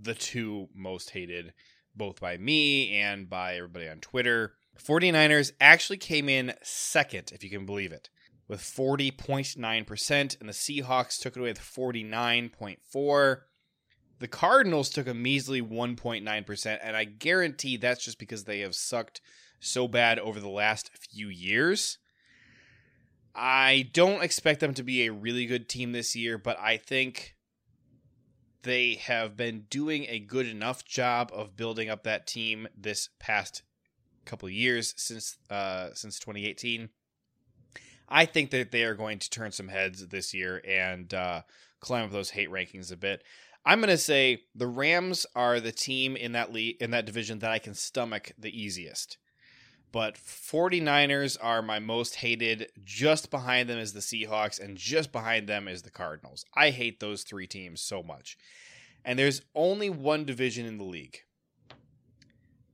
the 0.01 0.15
two 0.15 0.69
most 0.73 1.11
hated, 1.11 1.53
both 1.97 2.21
by 2.21 2.37
me 2.37 2.97
and 2.97 3.29
by 3.29 3.57
everybody 3.57 3.89
on 3.89 3.99
Twitter. 3.99 4.55
49ers 4.81 5.51
actually 5.61 5.99
came 5.99 6.29
in 6.29 6.55
second, 6.63 7.33
if 7.33 7.43
you 7.43 7.51
can 7.51 7.67
believe 7.67 7.91
it 7.91 8.09
with 8.49 8.61
40.9%, 8.61 10.41
and 10.41 10.49
the 10.49 10.53
Seahawks 10.53 11.21
took 11.21 11.37
it 11.37 11.41
away 11.41 11.51
with 11.51 11.61
49.4. 11.61 13.41
The 14.19 14.29
Cardinals 14.29 14.91
took 14.91 15.07
a 15.07 15.15
measly 15.15 15.63
1.9%, 15.63 16.79
and 16.83 16.97
I 16.97 17.05
guarantee 17.05 17.77
that's 17.77 18.05
just 18.05 18.19
because 18.19 18.45
they 18.45 18.61
have 18.61 18.75
sucked 18.75 19.21
so 19.61 19.89
bad 19.89 20.19
over 20.19 20.41
the 20.41 20.49
last 20.49 20.91
few 20.97 21.29
years. 21.29 21.99
I 23.35 23.89
don't 23.93 24.23
expect 24.23 24.61
them 24.61 24.75
to 24.75 24.83
be 24.83 25.07
a 25.07 25.13
really 25.13 25.47
good 25.47 25.69
team 25.69 25.93
this 25.93 26.15
year, 26.15 26.37
but 26.37 26.59
I 26.61 26.77
think 26.77 27.35
they 28.63 28.95
have 28.95 29.37
been 29.37 29.65
doing 29.71 30.07
a 30.09 30.19
good 30.19 30.47
enough 30.47 30.85
job 30.85 31.31
of 31.35 31.57
building 31.57 31.89
up 31.89 32.05
that 32.05 32.27
team 32.27 32.69
this 32.77 33.09
past 33.19 33.63
couple 34.25 34.49
years 34.49 34.95
since 34.97 35.37
uh, 35.51 35.89
since 35.95 36.19
2018 36.21 36.91
I 38.09 38.27
think 38.27 38.51
that 38.51 38.71
they 38.71 38.85
are 38.85 38.95
going 38.95 39.19
to 39.19 39.31
turn 39.31 39.53
some 39.53 39.69
heads 39.69 40.07
this 40.09 40.35
year 40.35 40.63
and 40.67 41.13
uh, 41.13 41.43
climb 41.81 42.05
up 42.05 42.11
those 42.11 42.31
hate 42.31 42.51
rankings 42.51 42.93
a 42.93 42.97
bit. 42.97 43.23
I'm 43.65 43.81
going 43.81 43.91
to 43.91 43.99
say 43.99 44.43
the 44.55 44.67
Rams 44.67 45.25
are 45.37 45.61
the 45.61 45.73
team 45.73 46.17
in 46.17 46.33
that 46.33 46.53
league 46.53 46.77
in 46.81 46.91
that 46.91 47.07
division 47.07 47.39
that 47.41 47.51
I 47.51 47.59
can 47.59 47.75
stomach 47.75 48.33
the 48.37 48.51
easiest. 48.51 49.19
But 49.93 50.17
49ers 50.17 51.37
are 51.41 51.61
my 51.61 51.79
most 51.79 52.17
hated. 52.17 52.73
Just 52.83 53.31
behind 53.31 53.69
them 53.69 53.79
is 53.79 53.93
the 53.93 54.01
Seahawks 54.01 54.59
and 54.59 54.77
just 54.77 55.13
behind 55.13 55.47
them 55.47 55.69
is 55.69 55.83
the 55.83 55.91
Cardinals. 55.91 56.47
I 56.57 56.71
hate 56.71 56.99
those 56.99 57.23
three 57.23 57.47
teams 57.47 57.83
so 57.83 58.03
much. 58.03 58.39
And 59.05 59.19
there's 59.19 59.43
only 59.55 59.91
one 59.91 60.25
division 60.25 60.65
in 60.65 60.79
the 60.79 60.85
league 60.85 61.19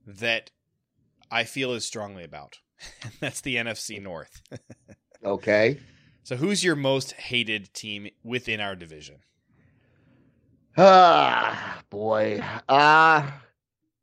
that 0.07 0.51
I 1.29 1.43
feel 1.43 1.73
as 1.73 1.85
strongly 1.85 2.23
about. 2.23 2.59
And 3.03 3.11
that's 3.19 3.41
the 3.41 3.57
NFC 3.57 4.01
North. 4.01 4.41
Okay. 5.23 5.79
So 6.23 6.35
who's 6.35 6.63
your 6.63 6.75
most 6.75 7.13
hated 7.13 7.73
team 7.73 8.09
within 8.23 8.59
our 8.59 8.75
division? 8.75 9.17
Ah, 10.77 11.81
boy. 11.89 12.39
Ah, 12.69 13.27
uh, 13.27 13.39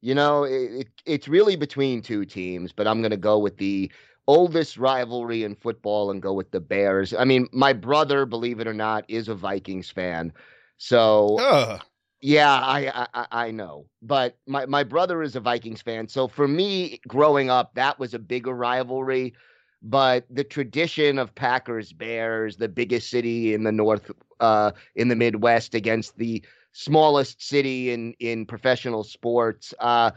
you 0.00 0.14
know, 0.14 0.44
it, 0.44 0.73
it, 0.73 0.88
it's 1.06 1.28
really 1.28 1.56
between 1.56 2.02
two 2.02 2.25
teams, 2.25 2.73
but 2.73 2.87
I'm 2.87 3.00
going 3.00 3.11
to 3.12 3.16
go 3.16 3.38
with 3.38 3.56
the 3.56 3.90
oldest 4.26 4.76
rivalry 4.76 5.44
in 5.44 5.54
football 5.54 6.11
and 6.11 6.20
go 6.20 6.32
with 6.32 6.50
the 6.50 6.61
Bears. 6.61 7.14
I 7.14 7.25
mean, 7.25 7.49
my 7.52 7.73
brother, 7.73 8.26
believe 8.26 8.61
it 8.61 8.66
or 8.66 8.75
not, 8.75 9.04
is 9.08 9.28
a 9.28 9.35
Vikings 9.35 9.90
fan. 9.90 10.32
So 10.76 11.38
Ugh. 11.40 11.80
Yeah, 12.20 12.50
I, 12.52 13.06
I 13.14 13.26
I 13.30 13.50
know, 13.50 13.87
but 14.02 14.37
my 14.46 14.66
my 14.66 14.82
brother 14.85 15.23
is 15.23 15.37
a 15.37 15.40
Vikings 15.40 15.82
fan, 15.82 16.08
so 16.08 16.26
for 16.26 16.49
me, 16.49 16.99
growing 17.06 17.50
up, 17.50 17.75
that 17.75 17.99
was 17.99 18.14
a 18.14 18.18
bigger 18.18 18.52
rivalry 18.52 19.35
but 19.83 20.25
the 20.30 20.45
tradition 20.45 21.18
of 21.18 21.35
Packers 21.35 21.92
Bears, 21.92 22.56
the 22.56 22.68
biggest 22.68 23.11
city 23.11 23.54
in 23.54 23.62
the 23.64 23.73
north 23.73 24.11
uh, 24.40 24.73
in 24.95 25.09
the 25.09 25.16
Midwest 25.16 25.75
against 25.75 26.16
the 26.16 26.42
smallest 26.73 27.42
city 27.42 27.90
in 27.90 28.12
in 28.18 28.47
professional 28.47 29.04
sports, 29.04 29.73
uh, 29.80 30.11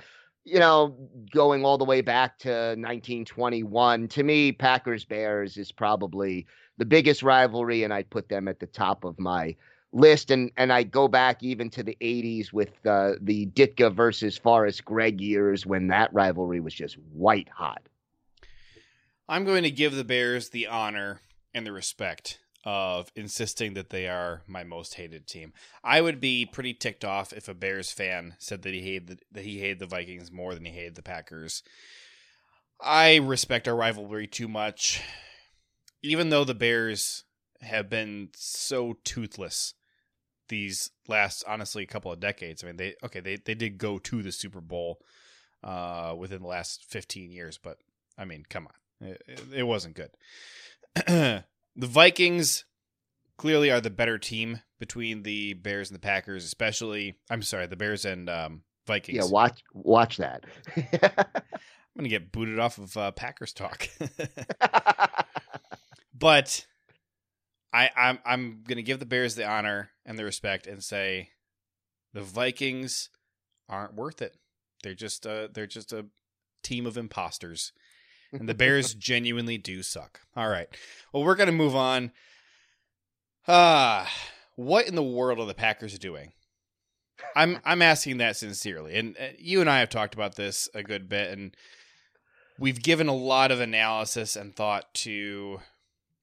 you 0.43 0.59
know, 0.59 0.97
going 1.31 1.63
all 1.63 1.77
the 1.77 1.85
way 1.85 2.01
back 2.01 2.39
to 2.39 2.49
1921. 2.49 4.07
To 4.09 4.23
me, 4.23 4.51
Packers 4.51 5.05
Bears 5.05 5.57
is 5.57 5.71
probably 5.71 6.47
the 6.77 6.85
biggest 6.85 7.23
rivalry, 7.23 7.83
and 7.83 7.93
I'd 7.93 8.09
put 8.09 8.29
them 8.29 8.47
at 8.47 8.59
the 8.59 8.67
top 8.67 9.03
of 9.03 9.19
my 9.19 9.55
list. 9.91 10.31
And 10.31 10.51
and 10.57 10.71
I 10.73 10.83
go 10.83 11.07
back 11.07 11.43
even 11.43 11.69
to 11.71 11.83
the 11.83 11.97
80s 12.01 12.51
with 12.53 12.85
uh, 12.85 13.13
the 13.21 13.47
Ditka 13.47 13.93
versus 13.93 14.37
Forrest 14.37 14.85
Gregg 14.85 15.21
years 15.21 15.65
when 15.65 15.87
that 15.87 16.13
rivalry 16.13 16.59
was 16.59 16.73
just 16.73 16.97
white 17.13 17.49
hot. 17.49 17.81
I'm 19.29 19.45
going 19.45 19.61
to 19.61 19.69
give 19.69 19.93
the 19.93 20.03
Bears 20.03 20.49
the 20.49 20.65
honor 20.65 21.21
and 21.53 21.63
the 21.63 21.71
respect 21.71 22.39
of 22.65 23.11
insisting 23.15 23.75
that 23.75 23.91
they 23.91 24.07
are 24.07 24.41
my 24.47 24.63
most 24.63 24.95
hated 24.95 25.27
team. 25.27 25.53
I 25.83 26.01
would 26.01 26.19
be 26.19 26.47
pretty 26.47 26.73
ticked 26.73 27.05
off 27.05 27.31
if 27.31 27.47
a 27.47 27.53
Bears 27.53 27.91
fan 27.91 28.33
said 28.39 28.63
that 28.63 28.73
he 28.73 28.81
hated 28.81 29.07
the, 29.07 29.17
that 29.31 29.45
he 29.45 29.59
hated 29.59 29.77
the 29.77 29.85
Vikings 29.85 30.31
more 30.31 30.55
than 30.55 30.65
he 30.65 30.71
hated 30.71 30.95
the 30.95 31.03
Packers. 31.03 31.61
I 32.81 33.17
respect 33.17 33.67
our 33.67 33.75
rivalry 33.75 34.25
too 34.25 34.47
much. 34.47 34.99
Even 36.01 36.29
though 36.29 36.43
the 36.43 36.55
Bears 36.55 37.23
have 37.61 37.87
been 37.87 38.29
so 38.35 38.95
toothless 39.03 39.75
these 40.47 40.89
last 41.07 41.43
honestly 41.47 41.83
a 41.83 41.87
couple 41.87 42.11
of 42.11 42.19
decades. 42.19 42.63
I 42.63 42.67
mean 42.67 42.77
they 42.77 42.95
okay, 43.03 43.19
they 43.19 43.35
they 43.35 43.53
did 43.53 43.77
go 43.77 43.99
to 43.99 44.23
the 44.23 44.31
Super 44.31 44.61
Bowl 44.61 44.97
uh 45.63 46.15
within 46.17 46.41
the 46.41 46.47
last 46.47 46.83
15 46.89 47.31
years, 47.31 47.59
but 47.61 47.77
I 48.17 48.25
mean, 48.25 48.43
come 48.49 48.65
on. 48.65 48.73
It, 49.01 49.21
it 49.53 49.63
wasn't 49.63 49.95
good. 49.95 50.11
the 51.05 51.43
Vikings 51.75 52.65
clearly 53.37 53.71
are 53.71 53.81
the 53.81 53.89
better 53.89 54.17
team 54.17 54.61
between 54.79 55.23
the 55.23 55.53
Bears 55.53 55.89
and 55.89 55.95
the 55.95 56.01
Packers, 56.01 56.45
especially. 56.45 57.15
I'm 57.29 57.41
sorry, 57.41 57.67
the 57.67 57.75
Bears 57.75 58.05
and 58.05 58.29
um, 58.29 58.61
Vikings. 58.87 59.17
Yeah, 59.17 59.31
watch 59.31 59.61
watch 59.73 60.17
that. 60.17 60.45
I'm 61.99 62.03
gonna 62.03 62.09
get 62.09 62.31
booted 62.31 62.59
off 62.59 62.77
of 62.77 62.95
uh, 62.95 63.11
Packers 63.11 63.53
talk. 63.53 63.89
but 66.13 66.65
I, 67.73 67.89
I'm 67.95 68.19
I'm 68.25 68.63
gonna 68.67 68.81
give 68.81 68.99
the 68.99 69.05
Bears 69.05 69.35
the 69.35 69.47
honor 69.47 69.91
and 70.05 70.17
the 70.17 70.25
respect 70.25 70.67
and 70.67 70.83
say 70.83 71.29
the 72.13 72.21
Vikings 72.21 73.09
aren't 73.67 73.95
worth 73.95 74.21
it. 74.21 74.35
They're 74.83 74.95
just 74.95 75.27
uh 75.27 75.49
they're 75.53 75.67
just 75.67 75.93
a 75.93 76.05
team 76.63 76.85
of 76.85 76.97
imposters. 76.97 77.73
And 78.31 78.47
the 78.47 78.53
Bears 78.53 78.93
genuinely 78.95 79.57
do 79.57 79.83
suck. 79.83 80.21
All 80.35 80.49
right. 80.49 80.67
Well, 81.13 81.23
we're 81.23 81.35
gonna 81.35 81.51
move 81.51 81.75
on. 81.75 82.11
Ah, 83.47 84.03
uh, 84.03 84.09
what 84.55 84.87
in 84.87 84.95
the 84.95 85.03
world 85.03 85.39
are 85.39 85.45
the 85.45 85.53
Packers 85.53 85.97
doing? 85.97 86.33
I'm 87.35 87.59
I'm 87.65 87.81
asking 87.81 88.17
that 88.17 88.37
sincerely, 88.37 88.95
and 88.95 89.15
uh, 89.17 89.27
you 89.37 89.61
and 89.61 89.69
I 89.69 89.79
have 89.79 89.89
talked 89.89 90.13
about 90.13 90.35
this 90.35 90.69
a 90.73 90.83
good 90.83 91.09
bit, 91.09 91.31
and 91.31 91.55
we've 92.59 92.81
given 92.81 93.07
a 93.07 93.15
lot 93.15 93.51
of 93.51 93.59
analysis 93.59 94.35
and 94.35 94.55
thought 94.55 94.93
to 94.93 95.59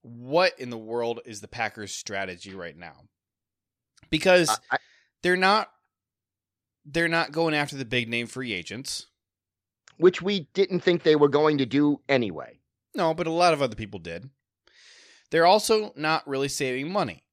what 0.02 0.58
in 0.58 0.70
the 0.70 0.78
world 0.78 1.20
is 1.24 1.40
the 1.40 1.48
Packers' 1.48 1.94
strategy 1.94 2.54
right 2.54 2.76
now? 2.76 2.94
Because 4.10 4.50
uh, 4.50 4.56
I, 4.72 4.76
they're 5.22 5.36
not 5.36 5.70
they're 6.84 7.08
not 7.08 7.32
going 7.32 7.54
after 7.54 7.76
the 7.76 7.84
big 7.84 8.08
name 8.08 8.26
free 8.26 8.52
agents, 8.52 9.06
which 9.98 10.22
we 10.22 10.48
didn't 10.54 10.80
think 10.80 11.02
they 11.02 11.16
were 11.16 11.28
going 11.28 11.58
to 11.58 11.66
do 11.66 12.00
anyway. 12.08 12.58
No, 12.94 13.14
but 13.14 13.26
a 13.26 13.32
lot 13.32 13.52
of 13.52 13.62
other 13.62 13.76
people 13.76 14.00
did. 14.00 14.30
They're 15.30 15.46
also 15.46 15.92
not 15.96 16.26
really 16.26 16.48
saving 16.48 16.92
money. 16.92 17.24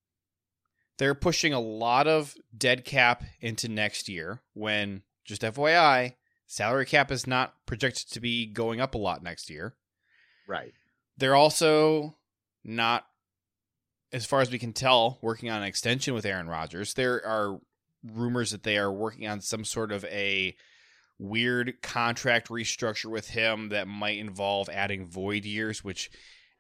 They're 0.98 1.16
pushing 1.16 1.54
a 1.54 1.60
lot 1.60 2.08
of 2.08 2.36
dead 2.56 2.86
cap 2.86 3.24
into 3.40 3.68
next 3.68 4.08
year 4.10 4.42
when 4.54 5.04
just 5.26 5.42
FYI, 5.42 6.16
salary 6.48 6.86
cap 6.86 7.12
is 7.12 7.26
not 7.26 7.54
projected 7.66 8.12
to 8.12 8.20
be 8.20 8.46
going 8.46 8.80
up 8.80 8.96
a 8.96 9.00
lot 9.00 9.24
next 9.24 9.50
year. 9.50 9.76
Right. 10.48 10.74
They're 11.18 11.36
also 11.36 12.18
not, 12.64 13.06
as 14.12 14.26
far 14.26 14.42
as 14.42 14.52
we 14.52 14.60
can 14.60 14.74
tell, 14.74 15.20
working 15.22 15.50
on 15.50 15.62
an 15.62 15.68
extension 15.68 16.14
with 16.14 16.26
Aaron 16.26 16.48
Rodgers. 16.48 16.94
There 16.94 17.26
are 17.26 17.60
rumors 18.04 18.52
that 18.52 18.64
they 18.64 18.78
are 18.78 18.92
working 18.92 19.28
on 19.28 19.42
some 19.42 19.64
sort 19.64 19.92
of 19.92 20.04
a 20.06 20.56
weird 21.24 21.82
contract 21.82 22.50
restructure 22.50 23.10
with 23.10 23.30
him 23.30 23.70
that 23.70 23.88
might 23.88 24.18
involve 24.18 24.70
adding 24.70 25.06
void 25.06 25.46
years, 25.46 25.84
which 25.84 26.12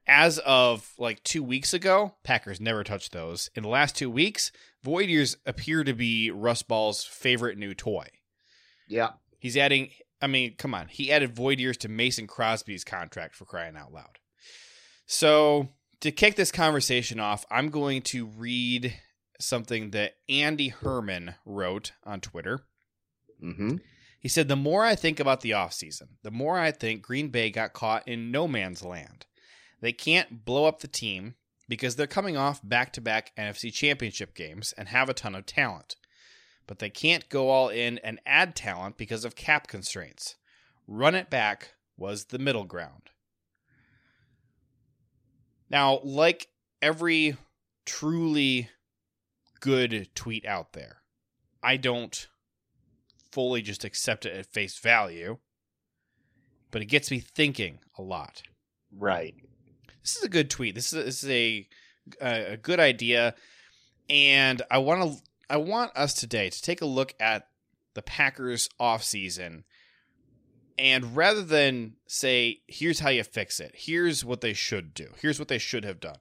as 0.08 0.39
of 0.39 0.91
like 0.98 1.24
two 1.24 1.43
weeks 1.43 1.74
ago, 1.74 2.15
Packers 2.24 2.60
never 2.60 2.84
touched 2.84 3.12
those. 3.12 3.50
In 3.55 3.63
the 3.63 3.70
last 3.70 3.96
two 3.96 4.10
weeks, 4.10 4.51
void 4.84 5.10
years 5.10 5.38
appear 5.46 5.84
to 5.84 5.93
be 5.93 6.32
Russ 6.32 6.63
Ball's 6.63 7.03
favorite 7.03 7.58
new 7.58 7.74
toy. 7.74 8.08
Yeah. 8.88 9.12
He's 9.39 9.58
adding, 9.58 9.89
I 10.22 10.27
mean, 10.27 10.55
come 10.58 10.74
on. 10.74 10.88
He 10.88 11.12
added 11.12 11.36
void 11.36 11.60
years 11.60 11.77
to 11.77 11.89
Mason 11.89 12.27
Crosby's 12.27 12.84
contract 12.84 13.36
for 13.36 13.46
crying 13.46 13.75
out 13.75 13.93
loud. 13.93 14.20
So 15.05 15.70
to 16.01 16.12
kick 16.12 16.36
this 16.36 16.51
conversation 16.51 17.20
off, 17.20 17.46
I'm 17.51 17.70
going 17.70 18.01
to 18.03 18.25
read 18.25 18.96
something 19.39 19.91
that 19.91 20.13
Andy 20.29 20.70
Herman 20.70 21.36
wrote 21.46 21.91
on 22.03 22.22
Twitter. 22.22 22.60
Mm-hmm. 23.43 23.77
He 24.24 24.30
said, 24.30 24.48
The 24.48 24.56
more 24.56 24.86
I 24.86 24.96
think 24.96 25.20
about 25.20 25.42
the 25.42 25.51
offseason, 25.51 26.08
the 26.24 26.32
more 26.32 26.58
I 26.58 26.72
think 26.72 27.01
Green 27.01 27.27
Bay 27.27 27.51
got 27.51 27.74
caught 27.74 28.08
in 28.08 28.32
no 28.32 28.48
man's 28.48 28.82
land. 28.82 29.25
They 29.82 29.92
can't 29.92 30.46
blow 30.46 30.63
up 30.65 30.80
the 30.80 30.88
team 30.88 31.36
because 31.68 31.98
they're 31.98 32.08
coming 32.08 32.38
off 32.38 32.62
back 32.63 32.94
to 32.94 33.01
back 33.01 33.34
NFC 33.38 33.72
championship 33.72 34.34
games 34.34 34.74
and 34.77 34.88
have 34.88 35.10
a 35.10 35.13
ton 35.13 35.36
of 35.36 35.46
talent. 35.46 35.98
But 36.68 36.80
they 36.80 36.89
can't 36.89 37.27
go 37.27 37.50
all 37.50 37.68
in 37.68 37.98
and 37.98 38.22
add 38.25 38.56
talent 38.56 38.98
because 38.98 39.25
of 39.25 39.36
cap 39.36 39.68
constraints. 39.68 40.38
Run 40.88 41.15
it 41.15 41.30
back 41.30 41.74
was 41.98 42.25
the 42.25 42.39
middle 42.39 42.63
ground. 42.63 43.10
Now, 45.69 46.00
like 46.02 46.48
every 46.82 47.36
truly 47.86 48.69
good 49.60 50.10
tweet 50.15 50.45
out 50.45 50.71
there, 50.71 51.02
I 51.62 51.76
don't 51.76 52.28
fully 53.34 53.63
just 53.63 53.84
accept 53.84 54.26
it 54.28 54.36
at 54.36 54.46
face 54.46 54.78
value, 54.78 55.38
but 56.69 56.84
it 56.84 56.86
gets 56.86 57.10
me 57.10 57.19
thinking 57.19 57.80
a 57.98 58.02
lot. 58.04 58.43
Right. 58.96 59.36
This 60.04 60.15
is 60.15 60.24
a 60.24 60.30
good 60.30 60.52
tweet. 60.52 60.76
This 60.76 60.93
is 60.93 61.00
a, 61.00 61.04
this 61.04 61.24
is 61.24 61.30
a 61.30 61.67
a 62.22 62.58
good 62.58 62.80
idea, 62.80 63.34
and 64.10 64.62
I 64.69 64.78
want 64.78 65.02
to 65.02 65.24
I 65.50 65.58
want 65.58 65.96
us 65.96 66.13
today 66.13 66.50
to 66.50 66.62
take 66.62 66.82
a 66.82 66.86
look 66.86 67.15
at 67.19 67.48
the 67.96 68.02
Packers 68.02 68.69
off 68.80 69.04
season, 69.04 69.63
and 70.78 71.15
rather 71.15 71.43
than 71.43 71.93
say, 72.06 72.62
here's 72.67 73.00
how 73.00 73.10
you 73.10 73.24
fix 73.24 73.60
it, 73.60 73.72
here's 73.74 74.24
what 74.26 74.41
they 74.41 74.54
should 74.54 74.93
do, 74.93 75.10
here's 75.22 75.39
what 75.39 75.48
they 75.48 75.58
should 75.58 75.86
have 75.86 76.00
done, 76.00 76.17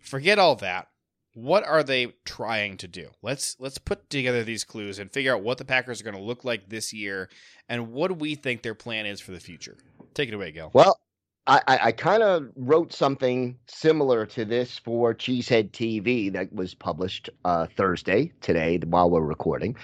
forget 0.00 0.38
all 0.38 0.56
that. 0.56 0.88
What 1.34 1.66
are 1.66 1.82
they 1.82 2.14
trying 2.24 2.76
to 2.78 2.88
do? 2.88 3.08
Let's 3.22 3.56
let's 3.58 3.78
put 3.78 4.10
together 4.10 4.44
these 4.44 4.64
clues 4.64 4.98
and 4.98 5.10
figure 5.10 5.34
out 5.34 5.42
what 5.42 5.58
the 5.58 5.64
Packers 5.64 6.00
are 6.00 6.04
going 6.04 6.16
to 6.16 6.22
look 6.22 6.44
like 6.44 6.68
this 6.68 6.92
year, 6.92 7.30
and 7.68 7.92
what 7.92 8.08
do 8.08 8.14
we 8.14 8.34
think 8.34 8.62
their 8.62 8.74
plan 8.74 9.06
is 9.06 9.20
for 9.20 9.32
the 9.32 9.40
future. 9.40 9.76
Take 10.14 10.28
it 10.28 10.34
away, 10.34 10.52
Gil. 10.52 10.70
Well, 10.74 11.00
I, 11.46 11.60
I 11.66 11.92
kind 11.92 12.22
of 12.22 12.50
wrote 12.54 12.92
something 12.92 13.58
similar 13.66 14.26
to 14.26 14.44
this 14.44 14.78
for 14.78 15.12
Cheesehead 15.12 15.72
TV 15.72 16.32
that 16.32 16.52
was 16.52 16.74
published 16.74 17.30
uh, 17.44 17.66
Thursday 17.76 18.32
today 18.40 18.78
while 18.78 19.10
we're 19.10 19.22
recording, 19.22 19.74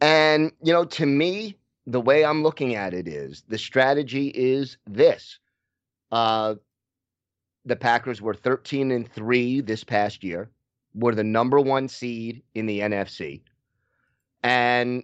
and 0.00 0.50
you 0.62 0.72
know, 0.72 0.84
to 0.84 1.06
me, 1.06 1.56
the 1.86 2.00
way 2.00 2.24
I'm 2.24 2.42
looking 2.42 2.74
at 2.74 2.94
it 2.94 3.06
is 3.06 3.44
the 3.48 3.58
strategy 3.58 4.28
is 4.28 4.78
this. 4.86 5.38
Uh, 6.10 6.54
the 7.64 7.76
Packers 7.76 8.20
were 8.20 8.34
13 8.34 8.90
and 8.90 9.10
3 9.12 9.60
this 9.60 9.84
past 9.84 10.24
year, 10.24 10.50
were 10.98 11.14
the 11.14 11.24
number 11.24 11.60
one 11.60 11.88
seed 11.88 12.42
in 12.54 12.66
the 12.66 12.80
NFC, 12.80 13.40
and 14.42 15.02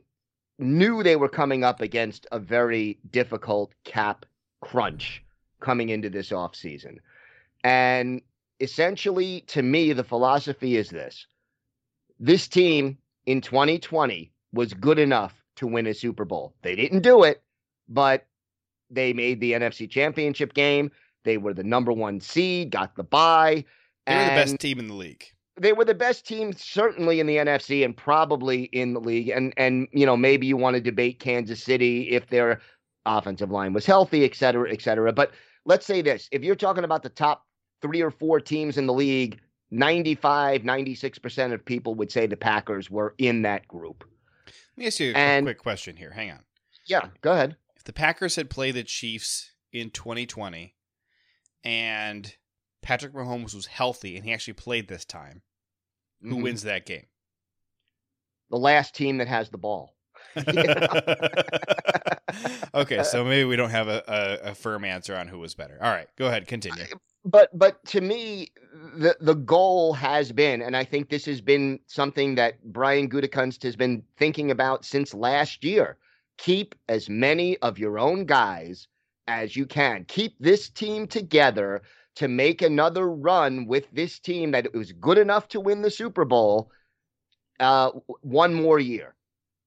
knew 0.58 1.02
they 1.02 1.16
were 1.16 1.28
coming 1.28 1.64
up 1.64 1.80
against 1.80 2.26
a 2.32 2.38
very 2.38 2.98
difficult 3.10 3.72
cap 3.84 4.26
crunch 4.60 5.22
coming 5.60 5.88
into 5.88 6.10
this 6.10 6.30
offseason. 6.30 6.98
And 7.62 8.20
essentially, 8.60 9.42
to 9.48 9.62
me, 9.62 9.92
the 9.92 10.04
philosophy 10.04 10.76
is 10.76 10.90
this 10.90 11.26
this 12.20 12.46
team 12.48 12.98
in 13.26 13.40
2020 13.40 14.30
was 14.52 14.72
good 14.72 14.98
enough 14.98 15.34
to 15.56 15.66
win 15.66 15.86
a 15.86 15.94
Super 15.94 16.24
Bowl. 16.24 16.54
They 16.62 16.76
didn't 16.76 17.00
do 17.00 17.24
it, 17.24 17.42
but 17.88 18.26
they 18.90 19.12
made 19.12 19.40
the 19.40 19.52
NFC 19.52 19.90
Championship 19.90 20.54
game. 20.54 20.90
They 21.24 21.38
were 21.38 21.54
the 21.54 21.64
number 21.64 21.92
one 21.92 22.20
seed, 22.20 22.70
got 22.70 22.94
the 22.96 23.02
bye. 23.02 23.64
They 24.06 24.14
were 24.14 24.24
the 24.24 24.30
best 24.30 24.60
team 24.60 24.78
in 24.78 24.88
the 24.88 24.94
league. 24.94 25.24
They 25.56 25.72
were 25.72 25.84
the 25.84 25.94
best 25.94 26.26
team, 26.26 26.52
certainly 26.52 27.20
in 27.20 27.26
the 27.26 27.36
NFC 27.36 27.84
and 27.84 27.96
probably 27.96 28.64
in 28.64 28.92
the 28.94 29.00
league. 29.00 29.28
And 29.28 29.54
and 29.56 29.88
you 29.92 30.06
know 30.06 30.16
maybe 30.16 30.46
you 30.46 30.56
want 30.56 30.74
to 30.74 30.80
debate 30.80 31.20
Kansas 31.20 31.62
City 31.62 32.10
if 32.10 32.28
their 32.28 32.60
offensive 33.06 33.50
line 33.50 33.72
was 33.72 33.86
healthy, 33.86 34.24
et 34.24 34.34
cetera, 34.34 34.72
et 34.72 34.82
cetera. 34.82 35.12
But 35.12 35.32
let's 35.64 35.86
say 35.86 36.02
this: 36.02 36.28
if 36.32 36.42
you're 36.42 36.56
talking 36.56 36.84
about 36.84 37.02
the 37.02 37.08
top 37.08 37.44
three 37.80 38.02
or 38.02 38.10
four 38.10 38.40
teams 38.40 38.78
in 38.78 38.86
the 38.86 38.92
league, 38.92 39.40
95, 39.70 40.64
96 40.64 41.18
percent 41.18 41.52
of 41.52 41.64
people 41.64 41.94
would 41.94 42.10
say 42.10 42.26
the 42.26 42.36
Packers 42.36 42.90
were 42.90 43.14
in 43.18 43.42
that 43.42 43.68
group. 43.68 44.04
Let 44.46 44.78
me 44.78 44.86
ask 44.86 45.00
you 45.00 45.12
a 45.12 45.16
and, 45.16 45.46
quick 45.46 45.58
question 45.58 45.96
here. 45.96 46.10
Hang 46.10 46.32
on. 46.32 46.40
Yeah, 46.86 47.08
go 47.20 47.32
ahead. 47.32 47.56
If 47.76 47.84
the 47.84 47.92
Packers 47.92 48.36
had 48.36 48.50
played 48.50 48.74
the 48.74 48.82
Chiefs 48.82 49.52
in 49.72 49.90
2020 49.90 50.74
and 51.64 52.34
Patrick 52.84 53.12
Mahomes 53.12 53.54
was 53.54 53.66
healthy 53.66 54.16
and 54.16 54.24
he 54.24 54.32
actually 54.32 54.54
played 54.54 54.88
this 54.88 55.04
time, 55.04 55.42
who 56.22 56.30
mm-hmm. 56.30 56.42
wins 56.42 56.62
that 56.62 56.86
game? 56.86 57.06
The 58.50 58.58
last 58.58 58.94
team 58.94 59.18
that 59.18 59.28
has 59.28 59.50
the 59.50 59.58
ball. 59.58 59.94
okay, 62.74 63.02
so 63.02 63.24
maybe 63.28 63.44
we 63.44 63.56
don't 63.56 63.70
have 63.70 63.88
a, 63.88 64.02
a, 64.06 64.50
a, 64.50 64.54
firm 64.54 64.84
answer 64.84 65.16
on 65.16 65.28
who 65.28 65.38
was 65.38 65.54
better. 65.54 65.78
All 65.80 65.90
right, 65.90 66.08
go 66.16 66.26
ahead, 66.26 66.46
continue 66.46 66.84
but 67.24 67.56
but 67.56 67.84
to 67.86 68.00
me 68.00 68.48
the 68.96 69.16
the 69.20 69.34
goal 69.34 69.94
has 69.94 70.30
been 70.30 70.62
and 70.62 70.76
i 70.76 70.84
think 70.84 71.08
this 71.08 71.24
has 71.24 71.40
been 71.40 71.78
something 71.86 72.34
that 72.34 72.62
brian 72.72 73.08
gutekunst 73.08 73.62
has 73.62 73.76
been 73.76 74.02
thinking 74.16 74.50
about 74.50 74.84
since 74.84 75.14
last 75.14 75.64
year 75.64 75.96
keep 76.36 76.74
as 76.88 77.08
many 77.08 77.56
of 77.58 77.78
your 77.78 77.98
own 77.98 78.24
guys 78.24 78.88
as 79.26 79.56
you 79.56 79.64
can 79.64 80.04
keep 80.06 80.34
this 80.38 80.68
team 80.68 81.06
together 81.06 81.82
to 82.16 82.28
make 82.28 82.62
another 82.62 83.08
run 83.08 83.66
with 83.66 83.90
this 83.92 84.18
team 84.18 84.52
that 84.52 84.72
was 84.74 84.92
good 84.92 85.18
enough 85.18 85.48
to 85.48 85.60
win 85.60 85.82
the 85.82 85.90
super 85.90 86.24
bowl 86.24 86.70
uh, 87.60 87.90
one 88.20 88.54
more 88.54 88.78
year 88.78 89.14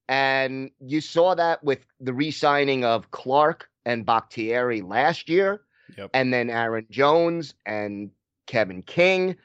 and 0.10 0.72
you 0.80 1.02
saw 1.02 1.36
that 1.36 1.64
with 1.64 1.86
the 2.00 2.14
re-signing 2.14 2.86
of 2.86 3.12
clark 3.12 3.70
and 3.86 4.06
bakhtiari 4.06 4.82
last 4.82 5.30
year 5.30 5.62
Yep. 5.98 6.10
And 6.14 6.34
then 6.34 6.50
Aaron 6.50 6.86
Jones 6.90 7.54
and 7.66 8.12
Kevin 8.46 8.82
King. 8.82 9.36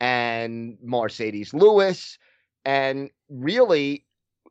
and 0.00 0.78
Marcedes 0.82 1.52
Lewis. 1.52 2.16
And 2.64 3.10
really, 3.28 4.06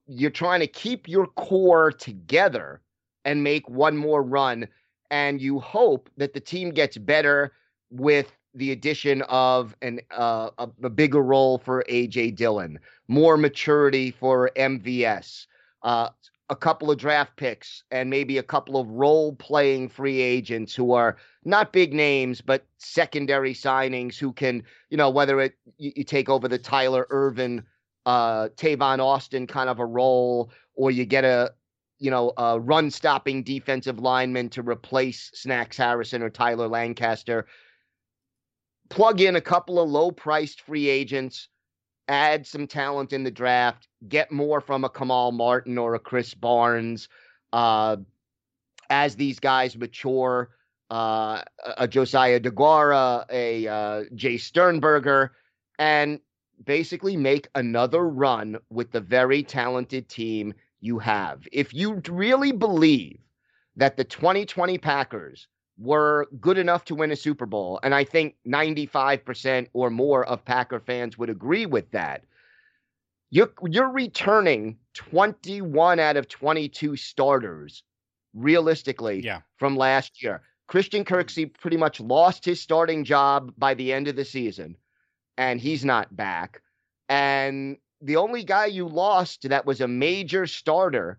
you're 0.05 0.29
trying 0.29 0.59
to 0.59 0.67
keep 0.67 1.07
your 1.07 1.25
core 1.25 1.91
together 1.91 2.81
and 3.25 3.43
make 3.43 3.67
one 3.67 3.97
more 3.97 4.21
run. 4.21 4.67
And 5.09 5.41
you 5.41 5.59
hope 5.59 6.09
that 6.17 6.33
the 6.33 6.39
team 6.39 6.69
gets 6.69 6.97
better 6.97 7.53
with 7.89 8.31
the 8.53 8.71
addition 8.71 9.21
of 9.23 9.75
an 9.81 9.99
uh, 10.11 10.49
a, 10.57 10.69
a, 10.83 10.89
bigger 10.89 11.21
role 11.21 11.59
for 11.59 11.83
AJ 11.89 12.35
Dillon, 12.35 12.79
more 13.07 13.37
maturity 13.37 14.11
for 14.11 14.51
MVS, 14.55 15.45
uh, 15.83 16.09
a 16.49 16.55
couple 16.55 16.89
of 16.89 16.97
draft 16.97 17.35
picks, 17.35 17.83
and 17.91 18.09
maybe 18.09 18.37
a 18.39 18.43
couple 18.43 18.77
of 18.77 18.87
role 18.89 19.35
playing 19.35 19.87
free 19.87 20.19
agents 20.19 20.73
who 20.73 20.93
are 20.93 21.17
not 21.45 21.71
big 21.71 21.93
names 21.93 22.41
but 22.41 22.65
secondary 22.77 23.53
signings 23.53 24.17
who 24.17 24.33
can, 24.33 24.63
you 24.89 24.97
know, 24.97 25.09
whether 25.09 25.39
it 25.39 25.53
you, 25.77 25.91
you 25.97 26.03
take 26.03 26.29
over 26.29 26.47
the 26.47 26.57
Tyler 26.57 27.05
Ervin 27.11 27.63
uh, 28.05 28.49
Tavon 28.55 28.99
Austin 28.99 29.45
kind 29.45 29.69
of 29.69 29.79
a 29.79 29.85
role, 29.85 30.51
or 30.73 30.89
you 30.89 31.05
get 31.05 31.23
a 31.23 31.53
you 31.99 32.09
know 32.09 32.33
a 32.37 32.59
run 32.59 32.89
stopping 32.89 33.43
defensive 33.43 33.99
lineman 33.99 34.49
to 34.49 34.63
replace 34.63 35.29
Snacks 35.33 35.77
Harrison 35.77 36.23
or 36.23 36.29
Tyler 36.29 36.67
Lancaster. 36.67 37.45
Plug 38.89 39.21
in 39.21 39.35
a 39.35 39.41
couple 39.41 39.79
of 39.79 39.89
low 39.89 40.11
priced 40.11 40.61
free 40.61 40.89
agents, 40.89 41.47
add 42.07 42.45
some 42.45 42.67
talent 42.67 43.13
in 43.13 43.23
the 43.23 43.31
draft, 43.31 43.87
get 44.07 44.31
more 44.31 44.61
from 44.61 44.83
a 44.83 44.89
Kamal 44.89 45.31
Martin 45.31 45.77
or 45.77 45.95
a 45.95 45.99
Krys 45.99 46.33
Barnes. 46.39 47.07
Uh, 47.53 47.97
as 48.89 49.15
these 49.15 49.39
guys 49.39 49.77
mature, 49.77 50.49
uh, 50.89 51.43
a 51.77 51.87
Josiah 51.87 52.39
DeGuara, 52.39 53.25
a 53.29 53.67
uh, 53.67 54.03
Jace 54.15 54.41
Sternberger, 54.41 55.33
and 55.77 56.19
basically 56.65 57.15
make 57.15 57.47
another 57.55 58.07
run 58.07 58.57
with 58.69 58.91
the 58.91 58.99
very 58.99 59.43
talented 59.43 60.09
team 60.09 60.53
you 60.81 60.99
have. 60.99 61.47
If 61.51 61.73
you 61.73 62.01
really 62.09 62.51
believe 62.51 63.19
that 63.75 63.97
the 63.97 64.03
2020 64.03 64.77
Packers 64.77 65.47
were 65.79 66.27
good 66.39 66.57
enough 66.57 66.85
to 66.85 66.95
win 66.95 67.11
a 67.11 67.15
Super 67.15 67.45
Bowl, 67.45 67.79
and 67.83 67.95
I 67.95 68.03
think 68.03 68.35
95% 68.47 69.67
or 69.73 69.89
more 69.89 70.25
of 70.25 70.43
Packer 70.43 70.79
fans 70.79 71.17
would 71.17 71.29
agree 71.29 71.65
with 71.65 71.89
that. 71.91 72.23
You're, 73.31 73.51
you're 73.67 73.91
returning 73.91 74.77
21 74.95 75.99
out 75.99 76.17
of 76.17 76.27
22 76.27 76.95
starters 76.95 77.83
realistically 78.33 79.21
yeah. 79.23 79.41
from 79.57 79.77
last 79.77 80.21
year. 80.21 80.41
Christian 80.67 81.03
mm-hmm. 81.03 81.13
Kirksey 81.13 81.53
pretty 81.53 81.77
much 81.77 81.99
lost 81.99 82.45
his 82.45 82.61
starting 82.61 83.03
job 83.03 83.53
by 83.57 83.73
the 83.73 83.93
end 83.93 84.07
of 84.07 84.15
the 84.15 84.25
season 84.25 84.75
and 85.39 85.61
he's 85.61 85.85
not 85.85 86.15
back. 86.15 86.61
And 87.07 87.77
the 88.01 88.17
only 88.17 88.43
guy 88.43 88.65
you 88.65 88.87
lost 88.87 89.49
that 89.49 89.65
was 89.65 89.81
a 89.81 89.87
major 89.87 90.45
starter 90.45 91.17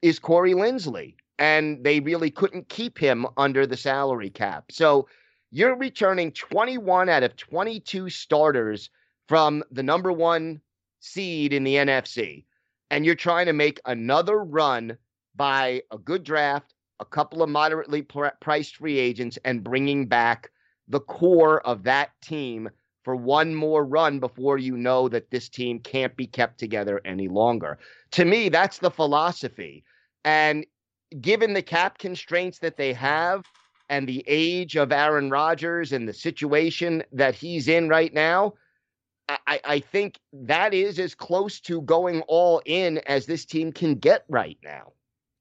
is 0.00 0.18
Corey 0.20 0.54
Linsley. 0.54 1.16
And 1.38 1.84
they 1.84 2.00
really 2.00 2.30
couldn't 2.30 2.68
keep 2.68 2.98
him 2.98 3.26
under 3.36 3.66
the 3.66 3.76
salary 3.76 4.30
cap. 4.30 4.72
So 4.72 5.08
you're 5.50 5.76
returning 5.76 6.32
21 6.32 7.08
out 7.08 7.22
of 7.22 7.36
22 7.36 8.10
starters 8.10 8.90
from 9.28 9.62
the 9.70 9.82
number 9.82 10.12
one 10.12 10.60
seed 11.00 11.52
in 11.52 11.64
the 11.64 11.76
NFC. 11.76 12.44
And 12.90 13.04
you're 13.04 13.14
trying 13.14 13.46
to 13.46 13.52
make 13.52 13.80
another 13.84 14.38
run 14.38 14.96
by 15.36 15.82
a 15.92 15.98
good 15.98 16.24
draft, 16.24 16.74
a 17.00 17.04
couple 17.04 17.42
of 17.42 17.48
moderately 17.48 18.02
priced 18.40 18.76
free 18.76 18.98
agents, 18.98 19.38
and 19.44 19.62
bringing 19.62 20.06
back 20.06 20.50
the 20.88 21.00
core 21.00 21.60
of 21.66 21.84
that 21.84 22.10
team 22.22 22.68
for 23.04 23.14
one 23.14 23.54
more 23.54 23.84
run 23.84 24.18
before 24.18 24.58
you 24.58 24.76
know 24.76 25.08
that 25.08 25.30
this 25.30 25.48
team 25.48 25.78
can't 25.78 26.16
be 26.16 26.26
kept 26.26 26.58
together 26.58 27.00
any 27.04 27.28
longer. 27.28 27.78
To 28.12 28.24
me, 28.24 28.48
that's 28.48 28.78
the 28.78 28.90
philosophy. 28.90 29.84
And 30.24 30.66
given 31.20 31.54
the 31.54 31.62
cap 31.62 31.98
constraints 31.98 32.58
that 32.60 32.76
they 32.76 32.92
have 32.92 33.44
and 33.88 34.08
the 34.08 34.24
age 34.26 34.76
of 34.76 34.92
Aaron 34.92 35.30
Rodgers 35.30 35.92
and 35.92 36.08
the 36.08 36.12
situation 36.12 37.02
that 37.12 37.34
he's 37.34 37.68
in 37.68 37.88
right 37.88 38.12
now, 38.12 38.54
I, 39.28 39.60
I 39.64 39.80
think 39.80 40.18
that 40.32 40.72
is 40.72 40.98
as 40.98 41.14
close 41.14 41.60
to 41.60 41.82
going 41.82 42.22
all 42.22 42.62
in 42.64 42.98
as 43.06 43.26
this 43.26 43.44
team 43.44 43.72
can 43.72 43.96
get 43.96 44.24
right 44.28 44.58
now. 44.62 44.92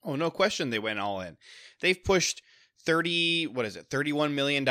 Oh, 0.04 0.16
no 0.16 0.30
question 0.30 0.70
they 0.70 0.80
went 0.80 1.00
all 1.00 1.22
in. 1.22 1.38
They've 1.82 2.02
pushed 2.02 2.42
30, 2.86 3.48
what 3.48 3.66
is 3.66 3.76
it, 3.76 3.90
$31 3.90 4.34
million 4.34 4.68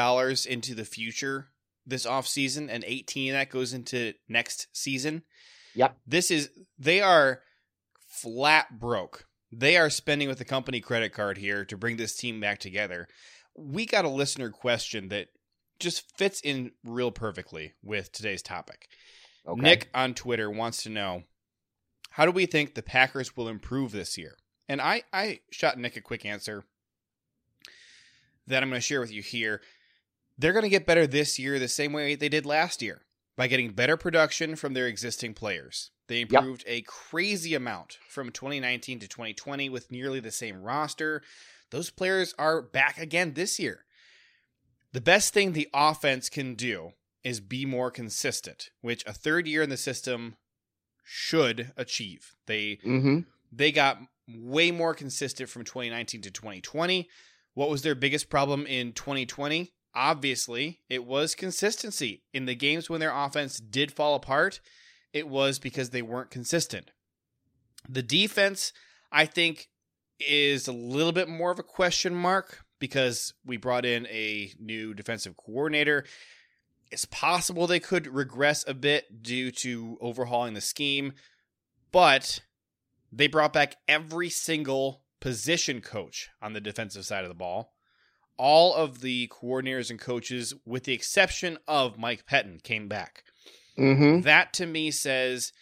into 0.49 0.75
the 0.75 0.85
future 0.85 1.49
this 1.87 2.05
off 2.05 2.27
season, 2.27 2.69
and 2.69 2.85
18 2.85 3.33
that 3.33 3.51
goes 3.51 3.73
into 3.73 4.15
next 4.29 4.67
season. 4.73 5.23
Yep. 5.75 5.97
This 6.07 6.31
is 6.31 6.51
they 6.79 7.01
are 7.01 7.43
flat 8.09 8.79
broke. 8.79 9.27
They 9.59 9.77
are 9.77 9.91
spending 9.91 10.29
with 10.29 10.39
the 10.39 10.45
company 10.45 10.81
credit 10.81 11.13
card 11.13 11.39
here 11.39 11.65
to 11.65 11.77
bring 11.77 11.97
this 11.97 12.17
team 12.17 12.41
back 12.41 12.59
together. 12.59 13.09
We 13.57 13.87
got 13.87 14.05
a 14.05 14.11
listener 14.11 14.51
question 14.51 15.09
that 15.09 15.29
just 15.79 16.17
fits 16.17 16.41
in 16.41 16.73
real 16.85 17.11
perfectly 17.11 17.75
with 17.83 18.13
today's 18.13 18.43
topic. 18.43 18.89
Okay. 19.47 19.61
Nick 19.61 19.89
on 19.95 20.15
Twitter 20.15 20.51
wants 20.51 20.83
to 20.83 20.91
know 20.91 21.23
how 22.11 22.25
do 22.27 22.33
we 22.33 22.47
think 22.47 22.75
the 22.75 22.83
Packers 22.83 23.37
will 23.37 23.49
improve 23.49 23.93
this 23.93 24.19
year? 24.19 24.37
And 24.69 24.81
I, 24.81 25.03
I 25.13 25.41
shot 25.51 25.79
Nick 25.79 25.97
a 25.97 26.01
quick 26.01 26.25
answer 26.25 26.65
that 28.47 28.63
I'm 28.63 28.69
going 28.69 28.81
to 28.81 28.87
share 28.87 29.01
with 29.01 29.13
you 29.13 29.23
here 29.23 29.61
they're 30.39 30.53
going 30.53 30.65
to 30.65 30.69
get 30.69 30.87
better 30.87 31.07
this 31.07 31.39
year 31.39 31.59
the 31.59 31.69
same 31.69 31.93
way 31.93 32.15
they 32.15 32.29
did 32.29 32.47
last 32.47 32.83
year 32.83 33.03
by 33.37 33.47
getting 33.47 33.71
better 33.71 33.97
production 33.97 34.57
from 34.57 34.75
their 34.75 34.87
existing 34.87 35.35
players. 35.35 35.91
They 36.09 36.21
improved 36.21 36.65
yep. 36.67 36.79
a 36.79 36.83
crazy 36.83 37.55
amount 37.55 37.99
from 38.09 38.31
2019 38.31 39.01
to 39.01 39.09
2020 39.09 39.69
with 39.69 39.91
nearly 39.91 40.21
the 40.21 40.31
same 40.31 40.63
roster. 40.63 41.23
Those 41.71 41.91
players 41.91 42.35
are 42.39 42.63
back 42.63 42.99
again 42.99 43.35
this 43.35 43.59
year. 43.59 43.85
The 44.93 45.01
best 45.01 45.35
thing 45.35 45.53
the 45.53 45.69
offense 45.75 46.29
can 46.29 46.55
do 46.55 46.93
is 47.25 47.41
be 47.41 47.67
more 47.67 47.91
consistent, 47.91 48.71
which 48.81 49.05
a 49.05 49.13
third 49.13 49.49
year 49.49 49.63
in 49.63 49.71
the 49.71 49.77
system 49.77 50.37
should 51.05 51.73
achieve. 51.77 52.35
They 52.47 52.79
mm-hmm. 52.85 53.21
they 53.53 53.73
got 53.73 53.99
way 54.29 54.71
more 54.71 54.95
consistent 54.95 55.49
from 55.49 55.65
2019 55.65 56.23
to 56.23 56.31
2020. 56.31 57.09
What 57.55 57.69
was 57.69 57.83
their 57.83 57.95
biggest 57.95 58.31
problem 58.31 58.67
in 58.67 58.93
2020? 58.93 59.73
obviously, 59.97 60.81
it 60.89 61.05
was 61.05 61.35
consistency. 61.35 62.23
In 62.33 62.45
the 62.45 62.55
games 62.55 62.89
when 62.89 63.01
their 63.01 63.17
offense 63.17 63.59
did 63.59 63.91
fall 63.91 64.15
apart, 64.15 64.61
it 65.17 65.27
was 65.27 65.59
because 65.59 65.91
they 65.91 66.03
weren't 66.03 66.31
consistent. 66.31 66.91
The 67.89 68.03
defense, 68.03 68.75
I 69.11 69.25
think, 69.25 69.69
is 70.21 70.69
a 70.69 70.73
little 70.73 71.13
bit 71.13 71.27
more 71.27 71.51
of 71.51 71.59
a 71.59 71.63
question 71.63 72.15
mark 72.15 72.65
because 72.79 73.33
we 73.43 73.57
brought 73.57 73.87
in 73.87 74.07
a 74.09 74.53
new 74.61 74.93
defensive 74.93 75.35
coordinator. 75.39 76.05
It's 76.91 77.07
possible 77.07 77.67
they 77.67 77.81
could 77.81 78.07
regress 78.07 78.63
a 78.69 78.75
bit 78.75 79.23
due 79.23 79.51
to 79.53 79.97
overhauling 80.03 80.53
the 80.53 80.61
scheme, 80.61 81.15
but 81.93 82.41
they 83.11 83.27
brought 83.27 83.55
back 83.55 83.77
every 83.89 84.29
single 84.29 85.01
position 85.19 85.81
coach 85.81 86.29
on 86.43 86.53
the 86.53 86.61
defensive 86.61 87.07
side 87.07 87.25
of 87.25 87.31
the 87.31 87.35
ball 87.35 87.73
all 88.39 88.75
of 88.75 89.01
the 89.01 89.29
coordinators 89.29 89.91
and 89.91 89.99
coaches, 89.99 90.55
with 90.65 90.85
the 90.85 90.93
exception 90.93 91.59
of 91.67 91.99
Mike 91.99 92.27
Pettine, 92.27 92.63
came 92.63 92.87
back. 92.87 93.25
Mm-hmm. 93.79 94.23
That 94.23 94.53
to 94.55 94.67
me 94.67 94.91
says 94.91 95.53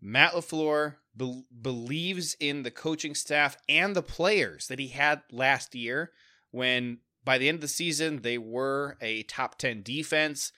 Matt 0.00 0.32
LaFleur 0.32 0.96
be- 1.16 1.44
believes 1.60 2.36
in 2.40 2.62
the 2.62 2.70
coaching 2.70 3.14
staff 3.14 3.56
and 3.68 3.94
the 3.94 4.02
players 4.02 4.68
that 4.68 4.78
he 4.78 4.88
had 4.88 5.22
last 5.30 5.74
year 5.74 6.12
when 6.50 6.98
by 7.24 7.38
the 7.38 7.48
end 7.48 7.56
of 7.56 7.60
the 7.60 7.68
season 7.68 8.22
they 8.22 8.38
were 8.38 8.96
a 9.00 9.22
top 9.24 9.58
10 9.58 9.82
defense. 9.82 10.52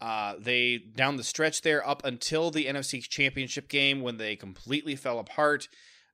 Uh, 0.00 0.34
they 0.38 0.76
down 0.76 1.16
the 1.16 1.24
stretch 1.24 1.62
there 1.62 1.86
up 1.88 2.04
until 2.04 2.50
the 2.50 2.66
NFC 2.66 3.02
Championship 3.02 3.68
game 3.68 4.02
when 4.02 4.18
they 4.18 4.36
completely 4.36 4.96
fell 4.96 5.18
apart, 5.18 5.68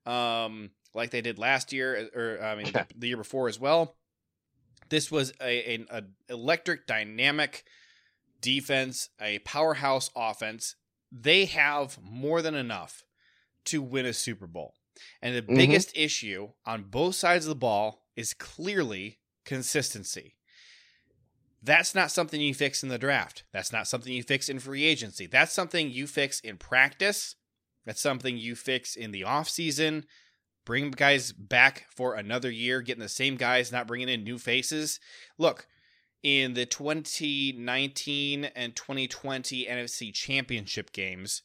um, 0.06 0.70
like 0.94 1.10
they 1.10 1.22
did 1.22 1.38
last 1.38 1.72
year, 1.72 2.08
or 2.14 2.44
I 2.44 2.54
mean 2.54 2.72
the, 2.72 2.86
the 2.96 3.08
year 3.08 3.16
before 3.16 3.48
as 3.48 3.58
well. 3.58 3.96
This 4.90 5.10
was 5.10 5.32
a, 5.40 5.74
an 5.74 5.86
a 5.90 6.02
electric, 6.32 6.86
dynamic 6.86 7.64
defense, 8.40 9.10
a 9.20 9.38
powerhouse 9.40 10.10
offense. 10.16 10.76
They 11.12 11.46
have 11.46 11.98
more 12.02 12.42
than 12.42 12.54
enough 12.54 13.04
to 13.66 13.82
win 13.82 14.06
a 14.06 14.12
Super 14.12 14.46
Bowl. 14.46 14.74
And 15.20 15.34
the 15.34 15.42
mm-hmm. 15.42 15.56
biggest 15.56 15.96
issue 15.96 16.50
on 16.66 16.84
both 16.84 17.14
sides 17.14 17.46
of 17.46 17.50
the 17.50 17.54
ball 17.54 18.02
is 18.16 18.34
clearly 18.34 19.18
consistency. 19.44 20.36
That's 21.62 21.94
not 21.94 22.10
something 22.10 22.40
you 22.40 22.54
fix 22.54 22.82
in 22.82 22.88
the 22.88 22.98
draft. 22.98 23.44
That's 23.52 23.72
not 23.72 23.86
something 23.86 24.12
you 24.12 24.22
fix 24.22 24.48
in 24.48 24.58
free 24.58 24.84
agency. 24.84 25.26
That's 25.26 25.52
something 25.52 25.90
you 25.90 26.06
fix 26.06 26.40
in 26.40 26.56
practice. 26.56 27.36
That's 27.84 28.00
something 28.00 28.36
you 28.38 28.54
fix 28.54 28.96
in 28.96 29.10
the 29.10 29.22
offseason 29.22 30.04
bring 30.64 30.90
guys 30.90 31.32
back 31.32 31.86
for 31.94 32.14
another 32.14 32.50
year, 32.50 32.80
getting 32.80 33.02
the 33.02 33.08
same 33.08 33.36
guys, 33.36 33.72
not 33.72 33.86
bringing 33.86 34.08
in 34.08 34.22
new 34.22 34.38
faces. 34.38 35.00
Look, 35.38 35.66
in 36.22 36.54
the 36.54 36.66
2019 36.66 38.44
and 38.44 38.76
2020 38.76 39.66
NFC 39.66 40.12
Championship 40.12 40.92
games, 40.92 41.42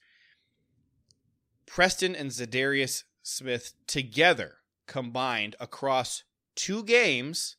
Preston 1.65 2.15
and 2.15 2.31
Za'Darius 2.31 3.03
Smith 3.23 3.73
together 3.87 4.55
combined 4.87 5.55
across 5.59 6.23
two 6.55 6.83
games 6.83 7.55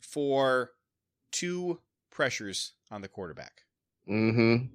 for 0.00 0.72
two 1.30 1.80
pressures 2.10 2.72
on 2.90 3.00
the 3.00 3.08
quarterback. 3.08 3.64
Mm-hmm. 4.08 4.66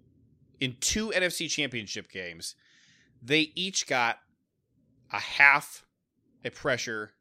In 0.60 0.76
two 0.80 1.10
NFC 1.10 1.50
Championship 1.50 2.10
games, 2.10 2.56
they 3.22 3.52
each 3.56 3.88
got 3.88 4.20
a 5.12 5.20
half 5.20 5.86
a 6.44 6.50
pressure 6.50 7.12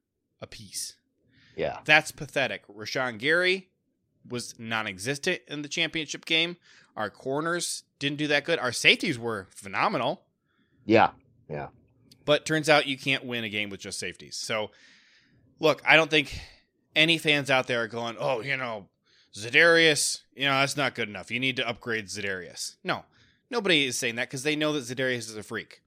apiece. 0.41 0.95
Yeah. 1.57 1.79
That's 1.85 2.13
pathetic. 2.13 2.67
Rashan 2.69 3.19
Gary 3.19 3.72
was 4.29 4.55
non 4.59 4.87
existent 4.87 5.41
in 5.49 5.63
the 5.63 5.69
championship 5.69 6.25
game. 6.25 6.57
Our 6.97 7.11
corners 7.11 7.85
didn't 7.99 8.19
do 8.19 8.27
that 8.29 8.45
good. 8.45 8.59
Our 8.59 8.73
safeties 8.73 9.19
were 9.19 9.49
phenomenal. 9.51 10.23
Yeah. 10.85 11.11
Yeah. 11.49 11.69
But 12.25 12.47
turns 12.47 12.69
out 12.69 12.87
you 12.87 12.99
can't 12.99 13.25
win 13.25 13.45
a 13.45 13.49
game 13.49 13.71
with 13.71 13.81
just 13.81 13.99
safeties. 13.99 14.37
So, 14.37 14.71
look, 15.59 15.83
I 15.87 15.97
don't 15.97 16.11
think 16.11 16.39
any 16.95 17.19
fans 17.19 17.51
out 17.51 17.67
there 17.67 17.83
are 17.83 17.89
going, 17.89 18.17
oh, 18.19 18.43
you 18.43 18.57
know, 18.57 18.89
Za'Darius, 19.35 20.21
you 20.35 20.45
know, 20.45 20.61
that's 20.61 20.77
not 20.77 20.95
good 20.95 21.09
enough. 21.09 21.31
You 21.31 21.41
need 21.41 21.57
to 21.57 21.69
upgrade 21.69 22.07
Za'Darius. 22.07 22.77
No, 22.85 23.05
nobody 23.51 23.87
is 23.87 23.99
saying 23.99 24.17
that 24.17 24.29
because 24.29 24.43
they 24.43 24.57
know 24.57 24.73
that 24.73 24.85
Za'Darius 24.85 25.31
is 25.31 25.37
a 25.37 25.43
freak. 25.43 25.82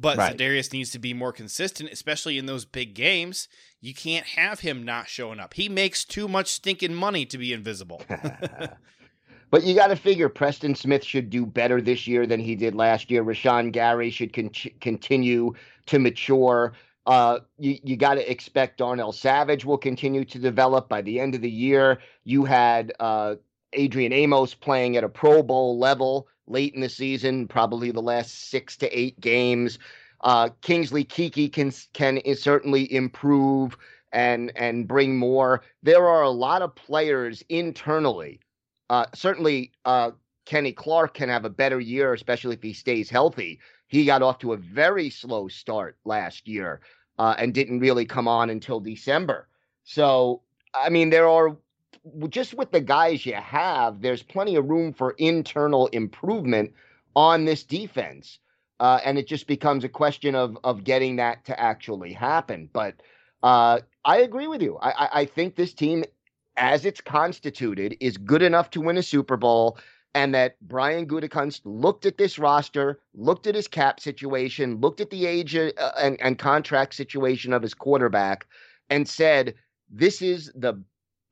But 0.00 0.16
right. 0.16 0.36
Za'Darius 0.36 0.72
needs 0.72 0.90
to 0.92 0.98
be 0.98 1.12
more 1.12 1.32
consistent, 1.32 1.90
especially 1.92 2.38
in 2.38 2.46
those 2.46 2.64
big 2.64 2.94
games. 2.94 3.48
You 3.80 3.92
can't 3.92 4.24
have 4.26 4.60
him 4.60 4.82
not 4.82 5.08
showing 5.08 5.38
up. 5.38 5.54
He 5.54 5.68
makes 5.68 6.04
too 6.04 6.26
much 6.26 6.48
stinking 6.48 6.94
money 6.94 7.26
to 7.26 7.36
be 7.36 7.52
invisible. 7.52 8.02
but 9.50 9.62
you 9.62 9.74
got 9.74 9.88
to 9.88 9.96
figure 9.96 10.30
Preston 10.30 10.74
Smith 10.74 11.04
should 11.04 11.28
do 11.28 11.44
better 11.44 11.82
this 11.82 12.06
year 12.06 12.26
than 12.26 12.40
he 12.40 12.56
did 12.56 12.74
last 12.74 13.10
year. 13.10 13.22
Rashan 13.22 13.72
Gary 13.72 14.10
should 14.10 14.32
con- 14.32 14.50
continue 14.80 15.52
to 15.86 15.98
mature. 15.98 16.72
Uh, 17.04 17.40
you 17.58 17.78
you 17.82 17.96
got 17.96 18.14
to 18.14 18.30
expect 18.30 18.78
Darnell 18.78 19.12
Savage 19.12 19.66
will 19.66 19.78
continue 19.78 20.24
to 20.24 20.38
develop. 20.38 20.88
By 20.88 21.02
the 21.02 21.20
end 21.20 21.34
of 21.34 21.42
the 21.42 21.50
year, 21.50 21.98
you 22.24 22.46
had 22.46 22.92
uh, 23.00 23.34
Adrian 23.72 24.12
Amos 24.12 24.54
playing 24.54 24.96
at 24.96 25.04
a 25.04 25.08
Pro 25.08 25.42
Bowl 25.42 25.78
level 25.78 26.28
late 26.46 26.74
in 26.74 26.80
the 26.80 26.88
season, 26.88 27.46
probably 27.46 27.90
the 27.90 28.02
last 28.02 28.50
six 28.50 28.76
to 28.78 28.98
eight 28.98 29.18
games. 29.20 29.78
Uh, 30.22 30.50
Kingsley 30.60 31.04
Keke 31.04 31.52
can 31.52 31.72
can 31.92 32.20
certainly 32.34 32.92
improve 32.92 33.76
and 34.12 34.52
and 34.56 34.86
bring 34.86 35.16
more. 35.16 35.62
There 35.82 36.06
are 36.08 36.22
a 36.22 36.30
lot 36.30 36.62
of 36.62 36.74
players 36.74 37.42
internally. 37.48 38.40
Uh, 38.90 39.06
certainly, 39.14 39.72
uh, 39.84 40.10
Kenny 40.44 40.72
Clark 40.72 41.14
can 41.14 41.28
have 41.28 41.44
a 41.44 41.50
better 41.50 41.78
year, 41.78 42.12
especially 42.12 42.54
if 42.54 42.62
he 42.62 42.72
stays 42.72 43.08
healthy. 43.08 43.60
He 43.86 44.04
got 44.04 44.22
off 44.22 44.38
to 44.40 44.52
a 44.52 44.56
very 44.56 45.10
slow 45.10 45.48
start 45.48 45.96
last 46.04 46.48
year 46.48 46.80
uh, 47.18 47.34
and 47.38 47.54
didn't 47.54 47.80
really 47.80 48.04
come 48.04 48.26
on 48.26 48.50
until 48.50 48.80
December. 48.80 49.48
So, 49.84 50.42
I 50.74 50.90
mean, 50.90 51.10
there 51.10 51.28
are 51.28 51.56
just 52.28 52.54
with 52.54 52.72
the 52.72 52.80
guys 52.80 53.26
you 53.26 53.34
have, 53.34 54.00
there's 54.00 54.22
plenty 54.22 54.56
of 54.56 54.68
room 54.68 54.92
for 54.92 55.12
internal 55.18 55.88
improvement 55.88 56.72
on 57.14 57.44
this 57.44 57.62
defense. 57.62 58.38
Uh, 58.78 58.98
and 59.04 59.18
it 59.18 59.26
just 59.26 59.46
becomes 59.46 59.84
a 59.84 59.88
question 59.88 60.34
of 60.34 60.56
of 60.64 60.84
getting 60.84 61.16
that 61.16 61.44
to 61.44 61.60
actually 61.60 62.14
happen. 62.14 62.68
But 62.72 62.94
uh, 63.42 63.80
I 64.06 64.18
agree 64.18 64.46
with 64.46 64.62
you. 64.62 64.78
I, 64.80 65.08
I 65.12 65.24
think 65.26 65.54
this 65.54 65.74
team, 65.74 66.04
as 66.56 66.86
it's 66.86 67.02
constituted, 67.02 67.96
is 68.00 68.16
good 68.16 68.40
enough 68.40 68.70
to 68.70 68.80
win 68.80 68.96
a 68.96 69.02
Super 69.02 69.36
Bowl. 69.36 69.78
And 70.12 70.34
that 70.34 70.56
Brian 70.62 71.06
Gutekunst 71.06 71.60
looked 71.64 72.04
at 72.04 72.18
this 72.18 72.36
roster, 72.36 72.98
looked 73.14 73.46
at 73.46 73.54
his 73.54 73.68
cap 73.68 74.00
situation, 74.00 74.80
looked 74.80 75.00
at 75.00 75.10
the 75.10 75.24
age 75.24 75.54
uh, 75.54 75.70
and, 76.00 76.20
and 76.20 76.36
contract 76.36 76.94
situation 76.94 77.52
of 77.52 77.62
his 77.62 77.74
quarterback, 77.74 78.46
and 78.88 79.08
said, 79.08 79.54
"This 79.88 80.20
is 80.20 80.50
the 80.56 80.82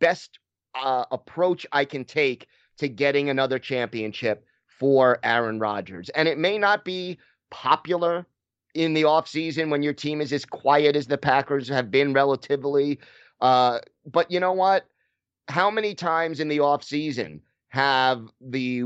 best 0.00 0.38
uh, 0.74 1.04
approach 1.10 1.66
I 1.72 1.84
can 1.84 2.04
take 2.04 2.48
to 2.78 2.88
getting 2.88 3.28
another 3.30 3.58
championship 3.58 4.44
for 4.66 5.18
Aaron 5.22 5.58
Rodgers. 5.58 6.08
And 6.10 6.28
it 6.28 6.38
may 6.38 6.58
not 6.58 6.84
be 6.84 7.18
popular 7.50 8.26
in 8.74 8.94
the 8.94 9.02
offseason 9.02 9.70
when 9.70 9.82
your 9.82 9.92
team 9.92 10.20
is 10.20 10.32
as 10.32 10.44
quiet 10.44 10.94
as 10.94 11.06
the 11.06 11.18
Packers 11.18 11.68
have 11.68 11.90
been 11.90 12.12
relatively. 12.12 12.98
Uh, 13.40 13.80
but 14.06 14.30
you 14.30 14.40
know 14.40 14.52
what? 14.52 14.86
How 15.48 15.70
many 15.70 15.94
times 15.94 16.40
in 16.40 16.48
the 16.48 16.58
offseason 16.58 17.40
have 17.68 18.28
the 18.40 18.84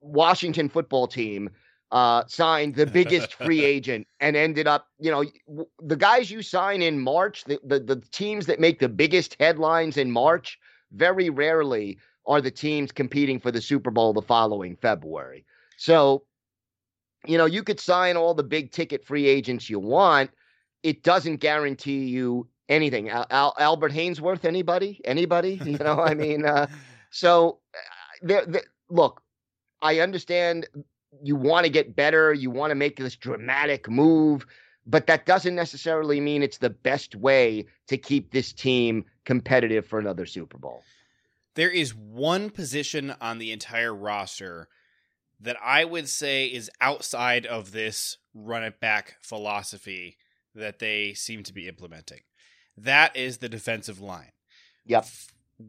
Washington 0.00 0.68
football 0.68 1.06
team 1.06 1.50
uh, 1.92 2.24
signed 2.26 2.74
the 2.74 2.86
biggest 2.86 3.34
free 3.34 3.64
agent 3.64 4.06
and 4.20 4.36
ended 4.36 4.66
up, 4.66 4.88
you 4.98 5.10
know, 5.10 5.24
the 5.80 5.96
guys 5.96 6.30
you 6.30 6.42
sign 6.42 6.82
in 6.82 6.98
March, 6.98 7.44
the, 7.44 7.60
the, 7.64 7.78
the 7.78 8.02
teams 8.10 8.46
that 8.46 8.58
make 8.58 8.80
the 8.80 8.88
biggest 8.88 9.36
headlines 9.38 9.96
in 9.96 10.10
March 10.10 10.58
very 10.94 11.30
rarely 11.30 11.98
are 12.26 12.40
the 12.40 12.50
teams 12.50 12.92
competing 12.92 13.38
for 13.38 13.50
the 13.50 13.60
Super 13.60 13.90
Bowl 13.90 14.12
the 14.12 14.22
following 14.22 14.76
February. 14.76 15.44
So, 15.76 16.24
you 17.26 17.38
know, 17.38 17.46
you 17.46 17.62
could 17.62 17.80
sign 17.80 18.16
all 18.16 18.34
the 18.34 18.42
big 18.42 18.70
ticket 18.70 19.04
free 19.04 19.26
agents 19.26 19.68
you 19.68 19.78
want. 19.78 20.30
It 20.82 21.02
doesn't 21.02 21.36
guarantee 21.36 22.04
you 22.06 22.48
anything. 22.68 23.10
Al- 23.10 23.26
Al- 23.30 23.54
Albert 23.58 23.92
Haynesworth, 23.92 24.44
anybody? 24.44 25.00
Anybody? 25.04 25.60
You 25.64 25.78
know, 25.78 26.00
I 26.00 26.14
mean, 26.14 26.46
uh, 26.46 26.66
so 27.10 27.58
uh, 27.74 27.78
there, 28.22 28.46
there, 28.46 28.64
look, 28.88 29.22
I 29.82 30.00
understand 30.00 30.66
you 31.22 31.36
want 31.36 31.64
to 31.64 31.70
get 31.70 31.94
better, 31.94 32.32
you 32.32 32.50
want 32.50 32.70
to 32.70 32.74
make 32.74 32.96
this 32.96 33.16
dramatic 33.16 33.88
move, 33.88 34.46
but 34.86 35.06
that 35.06 35.26
doesn't 35.26 35.54
necessarily 35.54 36.20
mean 36.20 36.42
it's 36.42 36.58
the 36.58 36.70
best 36.70 37.14
way 37.14 37.66
to 37.88 37.96
keep 37.96 38.32
this 38.32 38.52
team 38.52 39.04
competitive 39.24 39.86
for 39.86 39.98
another 39.98 40.26
Super 40.26 40.58
Bowl. 40.58 40.82
There 41.54 41.70
is 41.70 41.94
one 41.94 42.50
position 42.50 43.14
on 43.20 43.38
the 43.38 43.52
entire 43.52 43.94
roster 43.94 44.68
that 45.40 45.56
I 45.62 45.84
would 45.84 46.08
say 46.08 46.46
is 46.46 46.70
outside 46.80 47.46
of 47.46 47.72
this 47.72 48.18
run 48.34 48.64
it 48.64 48.80
back 48.80 49.16
philosophy 49.20 50.16
that 50.54 50.78
they 50.78 51.14
seem 51.14 51.42
to 51.44 51.52
be 51.52 51.68
implementing. 51.68 52.20
That 52.76 53.16
is 53.16 53.38
the 53.38 53.48
defensive 53.48 54.00
line. 54.00 54.32
Yep. 54.86 55.06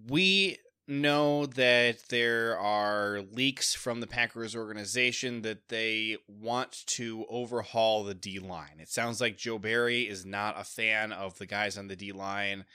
We 0.09 0.57
know 0.87 1.45
that 1.45 1.97
there 2.09 2.57
are 2.59 3.21
leaks 3.31 3.73
from 3.73 4.01
the 4.01 4.07
Packers 4.07 4.55
organization 4.55 5.41
that 5.41 5.69
they 5.69 6.17
want 6.27 6.83
to 6.85 7.25
overhaul 7.29 8.03
the 8.03 8.13
D 8.13 8.39
line. 8.39 8.79
It 8.79 8.89
sounds 8.89 9.19
like 9.19 9.37
Joe 9.37 9.57
Barry 9.57 10.03
is 10.03 10.25
not 10.25 10.59
a 10.59 10.63
fan 10.63 11.11
of 11.11 11.37
the 11.37 11.47
guys 11.47 11.77
on 11.77 11.87
the 11.87 11.95
D 11.95 12.11
line 12.11 12.65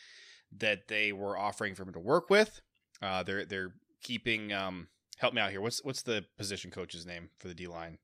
that 0.58 0.88
they 0.88 1.12
were 1.12 1.38
offering 1.38 1.74
for 1.74 1.82
him 1.82 1.92
to 1.92 2.00
work 2.00 2.30
with. 2.30 2.60
Uh, 3.02 3.22
they're 3.22 3.44
they're 3.44 3.72
keeping. 4.02 4.52
Um, 4.52 4.88
help 5.18 5.34
me 5.34 5.40
out 5.40 5.50
here. 5.50 5.60
What's 5.60 5.84
what's 5.84 6.02
the 6.02 6.24
position 6.36 6.70
coach's 6.70 7.06
name 7.06 7.30
for 7.38 7.48
the 7.48 7.54
D 7.54 7.66
line? 7.66 7.98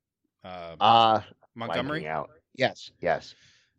Uh, 0.44 0.76
uh, 0.80 1.22
Montgomery. 1.54 2.06
Out. 2.06 2.30
Yes, 2.54 2.90
yes. 3.00 3.34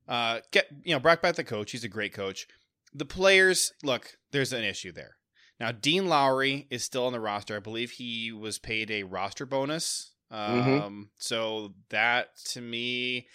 Uh, 0.08 0.40
get 0.52 0.68
you 0.84 0.94
know 0.94 1.00
Brock 1.00 1.22
back 1.22 1.36
the 1.36 1.44
coach. 1.44 1.72
He's 1.72 1.84
a 1.84 1.90
great 1.90 2.14
coach. 2.14 2.48
The 2.94 3.06
players 3.06 3.74
look. 3.84 4.18
There's 4.32 4.54
an 4.54 4.64
issue 4.64 4.92
there. 4.92 5.18
Now 5.60 5.72
Dean 5.72 6.08
Lowry 6.08 6.68
is 6.70 6.84
still 6.84 7.06
on 7.06 7.14
the 7.14 7.20
roster. 7.20 7.56
I 7.56 7.60
believe 7.60 7.92
he 7.92 8.32
was 8.32 8.60
paid 8.60 8.92
a 8.92 9.04
roster 9.04 9.46
bonus. 9.46 10.12
Mm-hmm. 10.32 10.60
Um, 10.60 10.82
mm-hmm. 10.82 11.02
so 11.18 11.74
that 11.90 12.36
to 12.52 12.62
me 12.62 13.28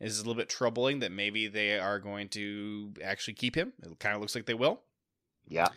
is 0.00 0.18
a 0.18 0.22
little 0.22 0.34
bit 0.34 0.48
troubling 0.48 1.00
that 1.00 1.12
maybe 1.12 1.46
they 1.46 1.78
are 1.78 1.98
going 1.98 2.28
to 2.30 2.92
actually 3.04 3.34
keep 3.34 3.54
him. 3.54 3.72
It 3.82 3.98
kind 3.98 4.14
of 4.14 4.20
looks 4.20 4.34
like 4.34 4.46
they 4.46 4.54
will. 4.54 4.80
Yeah. 5.48 5.68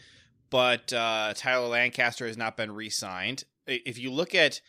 But 0.49 0.93
uh, 0.93 1.33
Tyler 1.35 1.67
Lancaster 1.67 2.27
has 2.27 2.37
not 2.37 2.55
been 2.55 2.71
re 2.71 2.89
signed. 2.89 3.43
If 3.67 3.97
you 3.97 4.11
look 4.11 4.33
at 4.35 4.61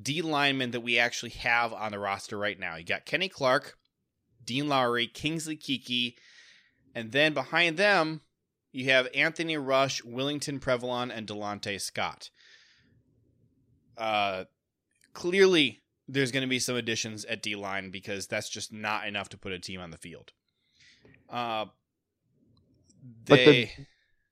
D 0.00 0.22
linemen 0.22 0.70
that 0.70 0.80
we 0.80 0.98
actually 0.98 1.30
have 1.30 1.72
on 1.72 1.92
the 1.92 1.98
roster 1.98 2.38
right 2.38 2.58
now, 2.58 2.76
you 2.76 2.84
got 2.84 3.04
Kenny 3.04 3.28
Clark, 3.28 3.76
Dean 4.44 4.68
Lowry, 4.68 5.06
Kingsley 5.06 5.56
Keke, 5.56 6.14
and 6.94 7.12
then 7.12 7.34
behind 7.34 7.76
them, 7.76 8.22
you 8.72 8.90
have 8.90 9.08
Anthony 9.14 9.56
Rush, 9.56 10.00
Willington 10.02 10.60
Previlon, 10.60 11.10
and 11.14 11.26
Delontae 11.26 11.80
Scott. 11.80 12.30
Uh, 13.98 14.44
clearly, 15.12 15.81
there's 16.08 16.32
going 16.32 16.42
to 16.42 16.48
be 16.48 16.58
some 16.58 16.76
additions 16.76 17.24
at 17.24 17.42
D 17.42 17.54
line 17.56 17.90
because 17.90 18.26
that's 18.26 18.48
just 18.48 18.72
not 18.72 19.06
enough 19.06 19.28
to 19.30 19.38
put 19.38 19.52
a 19.52 19.58
team 19.58 19.80
on 19.80 19.90
the 19.90 19.98
field. 19.98 20.32
Uh, 21.30 21.66
they, 23.24 23.70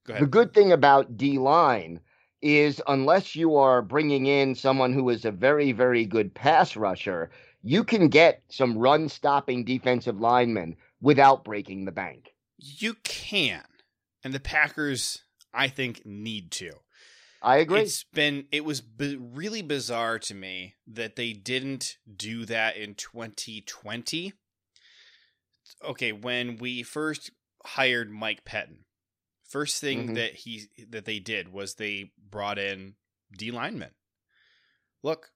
but 0.04 0.14
the, 0.14 0.20
the 0.20 0.26
good 0.26 0.52
thing 0.52 0.72
about 0.72 1.16
D 1.16 1.38
line 1.38 2.00
is 2.42 2.80
unless 2.86 3.36
you 3.36 3.56
are 3.56 3.82
bringing 3.82 4.26
in 4.26 4.54
someone 4.54 4.92
who 4.92 5.08
is 5.10 5.24
a 5.24 5.30
very, 5.30 5.72
very 5.72 6.04
good 6.04 6.34
pass 6.34 6.76
rusher, 6.76 7.30
you 7.62 7.84
can 7.84 8.08
get 8.08 8.42
some 8.48 8.78
run 8.78 9.08
stopping 9.08 9.64
defensive 9.64 10.18
linemen 10.20 10.76
without 11.00 11.44
breaking 11.44 11.84
the 11.84 11.92
bank. 11.92 12.32
You 12.58 12.94
can. 13.04 13.62
And 14.24 14.32
the 14.34 14.40
Packers, 14.40 15.22
I 15.52 15.68
think, 15.68 16.04
need 16.04 16.50
to. 16.52 16.72
I 17.42 17.56
agree. 17.58 17.80
It's 17.82 18.04
been 18.04 18.46
it 18.52 18.64
was 18.64 18.80
b- 18.80 19.16
really 19.16 19.62
bizarre 19.62 20.18
to 20.20 20.34
me 20.34 20.74
that 20.86 21.16
they 21.16 21.32
didn't 21.32 21.96
do 22.16 22.44
that 22.46 22.76
in 22.76 22.94
2020. 22.94 24.32
Okay, 25.84 26.12
when 26.12 26.56
we 26.58 26.82
first 26.82 27.30
hired 27.64 28.10
Mike 28.10 28.44
Pettine, 28.44 28.84
first 29.48 29.80
thing 29.80 30.08
Mhm. 30.10 30.14
that 30.16 30.34
he 30.34 30.68
that 30.88 31.04
they 31.04 31.18
did 31.18 31.48
was 31.52 31.74
they 31.74 32.12
brought 32.18 32.58
in 32.58 32.96
D 33.36 33.50
linemen. 33.50 33.94
Look, 35.02 35.32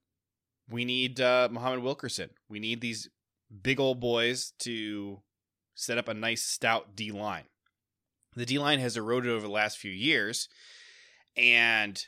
we 0.69 0.85
need 0.85 1.21
uh, 1.21 1.49
Muhammad 1.51 1.81
Wilkerson. 1.83 2.31
We 2.49 2.59
need 2.59 2.81
these 2.81 3.09
big 3.62 3.81
old 3.81 4.01
boys 4.01 4.53
to 4.61 5.23
set 5.75 5.97
up 5.99 6.09
a 6.09 6.14
nice 6.14 6.43
stout 6.45 6.95
D 6.95 7.12
line. 7.12 7.49
The 8.35 8.45
D 8.47 8.59
line 8.59 8.81
has 8.81 8.97
eroded 8.97 9.31
over 9.31 9.47
the 9.47 9.53
last 9.53 9.79
few 9.79 9.93
years, 9.93 10.49
and 11.37 12.01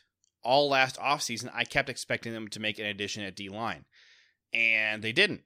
all 0.43 0.69
last 0.69 0.97
offseason, 0.99 1.51
I 1.53 1.65
kept 1.65 1.89
expecting 1.89 2.33
them 2.33 2.49
to 2.49 2.61
make 2.61 2.79
an 2.79 2.87
addition 2.87 3.23
at 3.25 3.35
D 3.37 3.49
line, 3.49 3.85
and 4.53 5.03
they 5.03 5.13
didn't. 5.13 5.43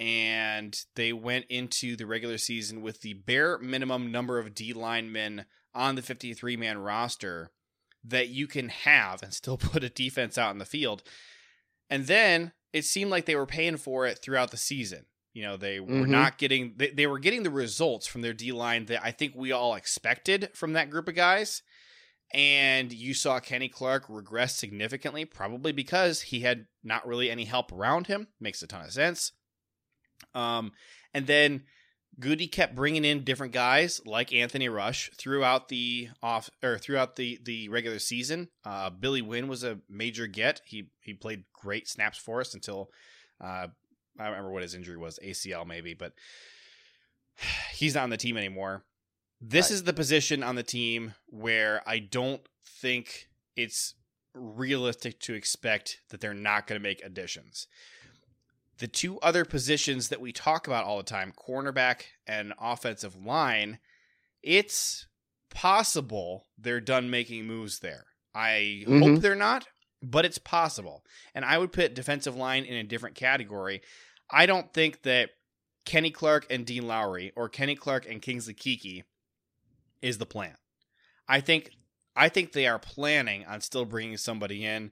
And 0.00 0.78
they 0.94 1.12
went 1.12 1.46
into 1.48 1.96
the 1.96 2.06
regular 2.06 2.38
season 2.38 2.82
with 2.82 3.00
the 3.00 3.14
bare 3.14 3.58
minimum 3.58 4.12
number 4.12 4.38
of 4.38 4.54
D 4.54 4.72
linemen 4.72 5.44
on 5.74 5.96
the 5.96 6.02
53 6.02 6.56
man 6.56 6.78
roster 6.78 7.50
that 8.04 8.28
you 8.28 8.46
can 8.46 8.68
have 8.68 9.22
and 9.22 9.34
still 9.34 9.56
put 9.58 9.82
a 9.84 9.88
defense 9.88 10.38
out 10.38 10.52
in 10.52 10.58
the 10.58 10.64
field. 10.64 11.02
And 11.90 12.06
then 12.06 12.52
it 12.72 12.84
seemed 12.84 13.10
like 13.10 13.24
they 13.26 13.34
were 13.34 13.46
paying 13.46 13.76
for 13.76 14.06
it 14.06 14.20
throughout 14.22 14.50
the 14.52 14.56
season. 14.56 15.06
You 15.32 15.42
know, 15.42 15.56
they 15.56 15.80
were 15.80 15.86
Mhm. 16.06 16.08
not 16.08 16.38
getting 16.38 16.74
they, 16.76 16.90
they 16.90 17.06
were 17.06 17.18
getting 17.18 17.42
the 17.42 17.50
results 17.50 18.06
from 18.06 18.22
their 18.22 18.32
D 18.32 18.52
line 18.52 18.86
that 18.86 19.04
I 19.04 19.10
think 19.10 19.34
we 19.34 19.50
all 19.52 19.74
expected 19.74 20.50
from 20.54 20.72
that 20.74 20.90
group 20.90 21.08
of 21.08 21.14
guys. 21.16 21.62
And 22.34 22.92
you 22.92 23.14
saw 23.14 23.40
Kenny 23.40 23.68
Clark 23.68 24.04
regress 24.08 24.54
significantly, 24.54 25.24
probably 25.24 25.72
because 25.72 26.22
he 26.22 26.40
had 26.40 26.66
not 26.84 27.06
really 27.06 27.30
any 27.30 27.44
help 27.44 27.72
around 27.72 28.06
him. 28.06 28.28
Makes 28.38 28.62
a 28.62 28.66
ton 28.66 28.84
of 28.84 28.92
sense. 28.92 29.32
Um, 30.34 30.72
and 31.14 31.26
then 31.26 31.62
Gutey 32.20 32.50
kept 32.50 32.74
bringing 32.74 33.04
in 33.04 33.24
different 33.24 33.52
guys 33.52 34.00
like 34.04 34.32
Anthony 34.32 34.68
Rush 34.68 35.10
throughout 35.16 35.68
the 35.68 36.08
off 36.22 36.50
or 36.62 36.76
throughout 36.76 37.16
the 37.16 37.38
the 37.42 37.68
regular 37.68 37.98
season. 37.98 38.48
Uh, 38.64 38.90
Billy 38.90 39.22
Winn 39.22 39.48
was 39.48 39.62
a 39.62 39.78
major 39.88 40.26
get. 40.26 40.60
He 40.64 40.90
he 41.00 41.14
played 41.14 41.44
great 41.52 41.88
snaps 41.88 42.18
for 42.18 42.40
us 42.40 42.54
until 42.54 42.90
uh, 43.40 43.68
I 44.18 44.26
remember 44.26 44.50
what 44.50 44.62
his 44.62 44.74
injury 44.74 44.96
was, 44.96 45.18
ACL 45.24 45.66
maybe, 45.66 45.94
but 45.94 46.12
he's 47.72 47.94
not 47.94 48.04
on 48.04 48.10
the 48.10 48.16
team 48.16 48.36
anymore. 48.36 48.84
This 49.40 49.66
Right. 49.66 49.74
is 49.74 49.84
the 49.84 49.92
position 49.92 50.42
on 50.42 50.56
the 50.56 50.62
team 50.62 51.14
where 51.26 51.82
I 51.88 51.98
don't 52.00 52.46
think 52.64 53.28
it's 53.56 53.94
realistic 54.34 55.20
to 55.20 55.34
expect 55.34 56.00
that 56.08 56.20
they're 56.20 56.34
not 56.34 56.66
going 56.66 56.80
to 56.80 56.82
make 56.82 57.02
additions. 57.04 57.66
The 58.78 58.88
two 58.88 59.18
other 59.20 59.44
positions 59.44 60.08
that 60.08 60.20
we 60.20 60.32
talk 60.32 60.66
about 60.66 60.84
all 60.84 60.98
the 60.98 61.02
time, 61.02 61.32
cornerback 61.32 62.02
and 62.26 62.52
offensive 62.60 63.16
line, 63.16 63.80
it's 64.42 65.06
possible 65.50 66.46
they're 66.56 66.80
done 66.80 67.10
making 67.10 67.44
moves 67.46 67.80
there. 67.80 68.06
I 68.34 68.84
hope 68.86 68.94
Mhm. 69.02 69.20
they're 69.20 69.34
not, 69.34 69.66
but 70.00 70.24
it's 70.24 70.38
possible. 70.38 71.04
And 71.34 71.44
I 71.44 71.58
would 71.58 71.72
put 71.72 71.94
defensive 71.94 72.36
line 72.36 72.64
in 72.64 72.74
a 72.74 72.84
different 72.84 73.16
category. 73.16 73.82
I 74.30 74.46
don't 74.46 74.72
think 74.72 75.02
that 75.02 75.30
Kenny 75.84 76.10
Clark 76.10 76.46
and 76.50 76.66
Dean 76.66 76.86
Lowry 76.86 77.32
or 77.34 77.48
Kenny 77.48 77.74
Clark 77.74 78.06
and 78.06 78.22
Kingsley 78.22 78.54
Keke 78.54 79.04
is 80.02 80.18
the 80.18 80.26
plan. 80.26 80.56
I 81.28 81.40
think 81.40 81.70
I 82.16 82.28
think 82.28 82.52
they 82.52 82.66
are 82.66 82.78
planning 82.78 83.46
on 83.46 83.60
still 83.60 83.84
bringing 83.84 84.16
somebody 84.16 84.64
in 84.64 84.90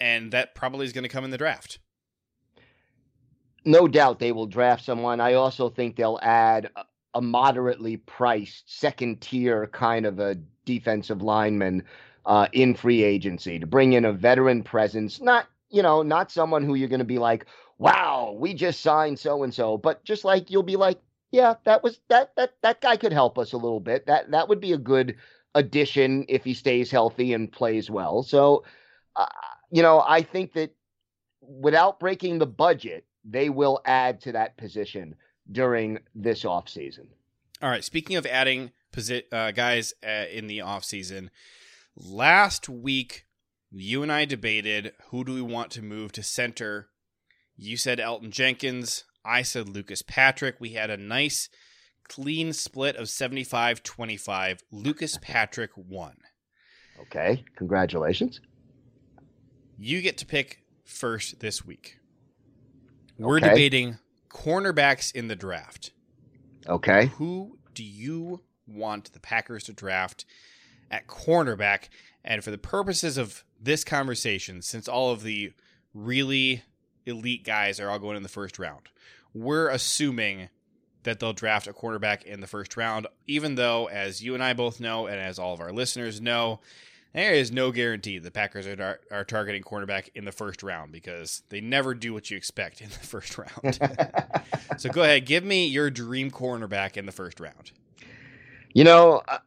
and 0.00 0.32
that 0.32 0.54
probably 0.54 0.86
is 0.86 0.92
going 0.92 1.04
to 1.04 1.08
come 1.08 1.24
in 1.24 1.30
the 1.30 1.38
draft. 1.38 1.78
no 3.64 3.86
doubt 3.88 4.18
they 4.18 4.32
will 4.32 4.46
draft 4.46 4.84
someone. 4.84 5.20
I 5.20 5.34
also 5.34 5.68
think 5.68 5.96
they'll 5.96 6.18
add 6.22 6.70
a, 7.14 7.20
moderately 7.20 7.98
priced 7.98 8.64
second 8.78 9.20
tier 9.20 9.66
kind 9.68 10.06
of 10.06 10.18
a 10.18 10.36
defensive 10.64 11.22
lineman 11.22 11.84
uh, 12.24 12.48
in 12.52 12.74
free 12.74 13.02
agency 13.02 13.58
to 13.58 13.66
bring 13.66 13.92
in 13.92 14.04
a 14.04 14.12
veteran 14.12 14.62
presence. 14.62 15.20
Not 15.20 15.46
you 15.70 15.82
know 15.82 16.02
not 16.02 16.30
someone 16.32 16.64
who 16.64 16.74
you're 16.74 16.88
going 16.88 17.00
to 17.00 17.04
be 17.04 17.18
like, 17.18 17.46
wow, 17.78 18.36
we 18.38 18.54
just 18.54 18.80
signed 18.80 19.18
so 19.18 19.42
and 19.42 19.52
so, 19.52 19.76
but 19.76 20.04
just 20.04 20.24
like 20.24 20.50
you'll 20.50 20.62
be 20.62 20.76
like, 20.76 20.98
yeah, 21.32 21.54
that 21.64 21.82
was 21.82 21.98
that 22.08 22.36
that 22.36 22.52
that 22.62 22.80
guy 22.80 22.96
could 22.96 23.12
help 23.12 23.38
us 23.38 23.52
a 23.52 23.56
little 23.56 23.80
bit. 23.80 24.06
That 24.06 24.30
that 24.30 24.48
would 24.48 24.60
be 24.60 24.72
a 24.72 24.78
good 24.78 25.16
addition 25.54 26.26
if 26.28 26.44
he 26.44 26.54
stays 26.54 26.90
healthy 26.90 27.32
and 27.32 27.50
plays 27.50 27.90
well. 27.90 28.22
So, 28.22 28.64
uh, 29.16 29.26
you 29.70 29.82
know, 29.82 30.02
I 30.06 30.22
think 30.22 30.52
that 30.52 30.74
without 31.40 31.98
breaking 31.98 32.38
the 32.38 32.46
budget, 32.46 33.06
they 33.24 33.48
will 33.48 33.80
add 33.84 34.20
to 34.22 34.32
that 34.32 34.56
position 34.56 35.16
during 35.50 35.98
this 36.14 36.44
offseason. 36.44 37.06
All 37.60 37.70
right. 37.70 37.84
Speaking 37.84 38.16
of 38.16 38.26
adding 38.26 38.70
posi- 38.92 39.24
uh, 39.32 39.50
guys 39.52 39.94
uh, 40.06 40.26
in 40.30 40.46
the 40.46 40.58
offseason, 40.58 41.28
last 41.96 42.68
week 42.68 43.26
you 43.70 44.02
and 44.02 44.12
I 44.12 44.24
debated 44.24 44.92
who 45.10 45.24
do 45.24 45.32
we 45.34 45.42
want 45.42 45.70
to 45.72 45.82
move 45.82 46.12
to 46.12 46.22
center. 46.22 46.88
You 47.56 47.76
said 47.76 47.98
Elgton 47.98 48.30
Jenkins. 48.30 49.04
I 49.24 49.42
said 49.42 49.68
Lucas 49.68 50.02
Patrick. 50.02 50.56
We 50.60 50.70
had 50.70 50.90
a 50.90 50.96
nice 50.96 51.48
clean 52.08 52.52
split 52.52 52.96
of 52.96 53.08
75 53.08 53.82
25. 53.82 54.62
Lucas 54.70 55.18
Patrick 55.22 55.70
won. 55.76 56.16
Okay, 57.00 57.44
congratulations. 57.56 58.40
You 59.78 60.02
get 60.02 60.18
to 60.18 60.26
pick 60.26 60.62
first 60.84 61.40
this 61.40 61.64
week. 61.64 61.98
We're 63.18 63.38
Okay. 63.38 63.48
debating 63.50 63.98
cornerbacks 64.28 65.12
in 65.14 65.28
the 65.28 65.36
draft. 65.36 65.92
Okay. 66.68 67.06
Who 67.16 67.58
do 67.74 67.82
you 67.84 68.42
want 68.66 69.12
the 69.12 69.20
Packers 69.20 69.64
to 69.64 69.72
draft 69.72 70.24
at 70.90 71.06
cornerback? 71.06 71.88
And 72.24 72.44
for 72.44 72.50
the 72.50 72.58
purposes 72.58 73.16
of 73.16 73.44
this 73.60 73.82
conversation, 73.84 74.62
since 74.62 74.86
all 74.88 75.10
of 75.10 75.22
the 75.22 75.52
really 75.92 76.62
elite 77.06 77.44
guys 77.44 77.80
are 77.80 77.90
all 77.90 77.98
going 77.98 78.16
in 78.16 78.22
the 78.22 78.28
first 78.28 78.58
round, 78.58 78.88
we're 79.34 79.68
assuming 79.68 80.48
that 81.04 81.18
they'll 81.18 81.32
draft 81.32 81.66
a 81.66 81.72
cornerback 81.72 82.22
in 82.22 82.40
the 82.40 82.46
first 82.46 82.76
round, 82.76 83.06
even 83.26 83.56
though, 83.56 83.86
as 83.88 84.22
you 84.22 84.34
and 84.34 84.42
I 84.42 84.52
both 84.52 84.78
know, 84.80 85.06
and 85.06 85.20
as 85.20 85.38
all 85.38 85.52
of 85.54 85.60
our 85.60 85.72
listeners 85.72 86.20
know, 86.20 86.60
there 87.12 87.34
is 87.34 87.50
no 87.52 87.72
guarantee 87.72 88.18
the 88.18 88.30
Packers 88.30 88.66
are, 88.66 88.76
tar- 88.76 89.00
are 89.10 89.24
targeting 89.24 89.62
cornerback 89.62 90.08
in 90.14 90.24
the 90.24 90.32
first 90.32 90.62
round 90.62 90.92
because 90.92 91.42
they 91.48 91.60
never 91.60 91.92
do 91.92 92.12
what 92.14 92.30
you 92.30 92.36
expect 92.36 92.80
in 92.80 92.88
the 92.88 92.94
first 93.06 93.36
round. 93.36 93.78
so 94.78 94.88
go 94.90 95.02
ahead, 95.02 95.26
give 95.26 95.44
me 95.44 95.66
your 95.66 95.90
dream 95.90 96.30
cornerback 96.30 96.96
in 96.96 97.04
the 97.04 97.12
first 97.12 97.40
round. 97.40 97.72
You 98.72 98.84
know, 98.84 99.20
uh, 99.28 99.38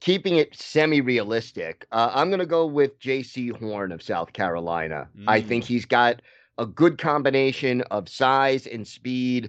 keeping 0.00 0.36
it 0.36 0.54
semi-realistic, 0.54 1.86
uh, 1.92 2.10
I'm 2.14 2.28
going 2.30 2.38
to 2.40 2.46
go 2.46 2.66
with 2.66 2.98
Jaycee 3.00 3.52
Horn 3.58 3.92
of 3.92 4.02
South 4.02 4.32
Carolina. 4.32 5.08
I 5.26 5.40
Mm. 5.40 5.46
think 5.46 5.64
he's 5.64 5.84
got 5.84 6.22
a 6.60 6.66
good 6.66 6.98
combination 6.98 7.80
of 7.90 8.06
size 8.06 8.66
and 8.66 8.86
speed. 8.86 9.48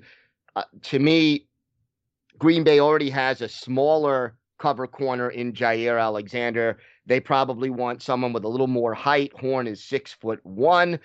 Uh, 0.55 0.63
to 0.81 0.97
me, 0.97 1.45
Green 2.39 2.63
Bay 2.63 2.79
already 2.79 3.09
has 3.09 3.41
a 3.41 3.49
smaller 3.49 4.37
cover 4.57 4.87
corner 4.87 5.29
in 5.29 5.51
Jaire 5.51 6.01
Alexander. 6.01 6.77
They 7.05 7.19
probably 7.19 7.69
want 7.69 8.01
someone 8.01 8.31
with 8.31 8.45
a 8.45 8.47
little 8.47 8.67
more 8.67 8.93
height. 8.93 9.33
Horn 9.37 9.67
is 9.67 9.83
six 9.83 10.13
foot 10.13 10.39
one, 10.43 10.99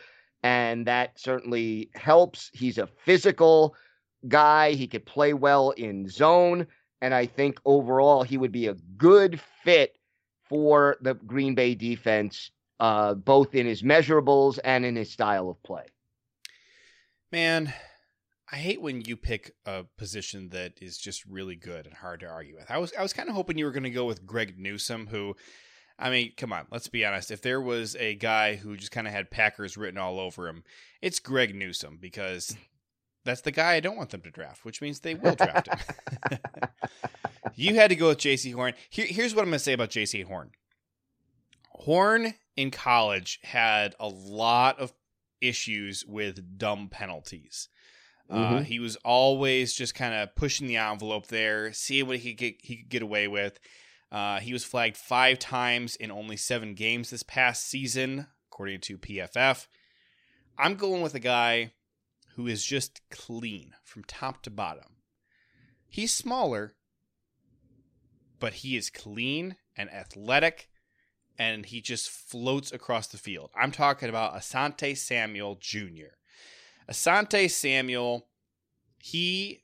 and 0.44 0.86
that 0.86 1.18
certainly 1.18 1.90
helps. 1.96 2.50
He's 2.54 2.78
a 2.78 2.86
physical 2.86 3.74
guy. 4.28 4.72
He 4.72 4.86
could 4.86 5.06
play 5.06 5.32
well 5.32 5.70
in 5.70 6.08
zone. 6.08 6.68
And 7.00 7.14
I 7.14 7.26
think 7.26 7.58
overall 7.64 8.22
he 8.22 8.38
would 8.38 8.52
be 8.52 8.68
a 8.68 8.74
good 8.96 9.40
fit 9.64 9.96
for 10.48 10.98
the 11.00 11.14
Green 11.14 11.56
Bay 11.56 11.74
defense, 11.74 12.52
uh, 12.78 13.14
both 13.14 13.56
in 13.56 13.66
his 13.66 13.82
measurables 13.82 14.60
and 14.62 14.84
in 14.84 14.94
his 14.94 15.10
style 15.10 15.50
of 15.50 15.60
play. 15.64 15.86
Man, 17.32 17.72
I 18.52 18.56
hate 18.56 18.80
when 18.80 19.00
you 19.00 19.16
pick 19.16 19.52
a 19.64 19.84
position 19.98 20.50
that 20.50 20.74
is 20.80 20.96
just 20.96 21.24
really 21.26 21.56
good 21.56 21.86
and 21.86 21.94
hard 21.94 22.20
to 22.20 22.26
argue 22.26 22.54
with. 22.54 22.70
I 22.70 22.78
was 22.78 22.92
I 22.96 23.02
was 23.02 23.12
kind 23.12 23.28
of 23.28 23.34
hoping 23.34 23.58
you 23.58 23.64
were 23.64 23.72
going 23.72 23.82
to 23.82 23.90
go 23.90 24.04
with 24.04 24.24
Greg 24.24 24.54
Newsome, 24.58 25.08
who, 25.08 25.34
I 25.98 26.10
mean, 26.10 26.32
come 26.36 26.52
on, 26.52 26.66
let's 26.70 26.88
be 26.88 27.04
honest. 27.04 27.32
If 27.32 27.42
there 27.42 27.60
was 27.60 27.96
a 27.96 28.14
guy 28.14 28.54
who 28.54 28.76
just 28.76 28.92
kind 28.92 29.08
of 29.08 29.12
had 29.12 29.30
Packers 29.30 29.76
written 29.76 29.98
all 29.98 30.20
over 30.20 30.46
him, 30.48 30.62
it's 31.02 31.18
Greg 31.18 31.54
Newsome 31.54 31.98
because 32.00 32.56
that's 33.24 33.40
the 33.40 33.50
guy 33.50 33.74
I 33.74 33.80
don't 33.80 33.96
want 33.96 34.10
them 34.10 34.22
to 34.22 34.30
draft, 34.30 34.64
which 34.64 34.80
means 34.80 35.00
they 35.00 35.14
will 35.14 35.34
draft 35.34 35.68
him. 35.68 36.38
you 37.56 37.74
had 37.74 37.90
to 37.90 37.96
go 37.96 38.08
with 38.08 38.18
Jaycee 38.18 38.54
Horn. 38.54 38.74
Here, 38.88 39.06
here's 39.06 39.34
what 39.34 39.42
I'm 39.42 39.48
going 39.48 39.58
to 39.58 39.64
say 39.64 39.72
about 39.72 39.90
Jaycee 39.90 40.24
Horn. 40.24 40.52
Horn 41.70 42.34
in 42.56 42.70
college 42.70 43.40
had 43.42 43.96
a 43.98 44.08
lot 44.08 44.78
of 44.78 44.92
issues 45.40 46.04
with 46.06 46.58
dumb 46.58 46.88
penalties. 46.88 47.68
Uh, 48.28 48.58
Mhm. 48.60 48.64
he 48.64 48.78
was 48.80 48.96
always 48.96 49.72
just 49.74 49.94
kind 49.94 50.12
of 50.14 50.34
pushing 50.34 50.66
the 50.66 50.76
envelope 50.76 51.28
there, 51.28 51.72
seeing 51.72 52.06
what 52.08 52.18
he 52.18 52.34
could 52.34 52.38
get, 52.38 52.56
he 52.64 52.76
could 52.78 52.88
get 52.88 53.02
away 53.02 53.28
with. 53.28 53.60
Uh, 54.10 54.40
he 54.40 54.52
was 54.52 54.64
flagged 54.64 54.96
five 54.96 55.38
times 55.38 55.94
in 55.96 56.10
only 56.10 56.36
seven 56.36 56.74
games 56.74 57.10
this 57.10 57.22
past 57.22 57.66
season, 57.66 58.26
according 58.48 58.80
to 58.80 58.98
PFF. 58.98 59.68
I'm 60.58 60.74
going 60.76 61.02
with 61.02 61.14
a 61.14 61.20
guy 61.20 61.72
who 62.34 62.46
is 62.46 62.64
just 62.64 63.00
clean 63.10 63.74
from 63.84 64.04
top 64.04 64.42
to 64.42 64.50
bottom. 64.50 64.96
He's 65.88 66.12
smaller, 66.14 66.74
but 68.38 68.54
he 68.54 68.76
is 68.76 68.90
clean 68.90 69.56
and 69.76 69.90
athletic, 69.90 70.68
and 71.38 71.66
he 71.66 71.80
just 71.80 72.10
floats 72.10 72.72
across 72.72 73.06
the 73.06 73.18
field. 73.18 73.50
I'm 73.54 73.72
talking 73.72 74.08
about 74.08 74.34
Asante 74.34 74.96
Samuel 74.96 75.56
Jr. 75.60 76.16
Asante 76.90 77.50
Samuel, 77.50 78.26
he, 78.98 79.62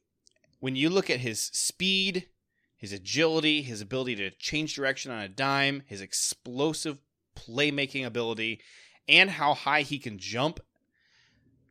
when 0.60 0.76
you 0.76 0.90
look 0.90 1.08
at 1.08 1.20
his 1.20 1.40
speed, 1.40 2.28
his 2.76 2.92
agility, 2.92 3.62
his 3.62 3.80
ability 3.80 4.16
to 4.16 4.30
change 4.30 4.74
direction 4.74 5.12
on 5.12 5.20
a 5.20 5.28
dime, 5.28 5.82
his 5.86 6.00
explosive 6.00 6.98
playmaking 7.36 8.04
ability, 8.04 8.60
and 9.08 9.30
how 9.30 9.54
high 9.54 9.82
he 9.82 9.98
can 9.98 10.18
jump, 10.18 10.60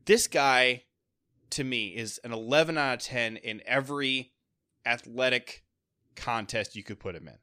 this 0.06 0.28
guy, 0.28 0.84
to 1.52 1.64
me, 1.64 1.90
is 1.90 2.20
an 2.24 2.32
11 2.32 2.78
out 2.78 2.94
of 2.94 3.00
10 3.02 3.38
in 3.38 3.62
every 3.66 4.32
athletic 4.86 5.64
contest 6.16 6.76
you 6.76 6.84
could 6.84 7.00
put 7.00 7.16
him 7.16 7.28
in. 7.28 7.38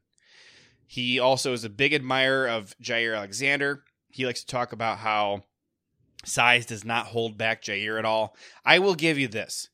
He 0.91 1.19
also 1.19 1.53
is 1.53 1.63
a 1.63 1.69
big 1.69 1.93
admirer 1.93 2.47
of 2.47 2.73
Jaire 2.81 3.15
Alexander. 3.15 3.83
He 4.09 4.25
likes 4.25 4.39
to 4.39 4.47
talk 4.47 4.73
about 4.73 4.97
how 4.97 5.43
size 6.25 6.65
does 6.65 6.83
not 6.83 7.05
hold 7.05 7.37
back 7.37 7.61
Jaire 7.61 7.99
at 7.99 8.05
all. 8.05 8.35
I 8.65 8.79
will 8.79 8.95
give 8.95 9.19
you 9.19 9.27
this. 9.27 9.69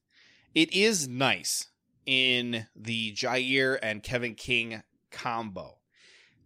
It 0.53 0.73
is 0.73 1.07
nice 1.07 1.69
in 2.05 2.67
the 2.75 3.13
Jaire 3.13 3.79
and 3.81 4.03
Kevin 4.03 4.35
King 4.35 4.83
combo 5.09 5.77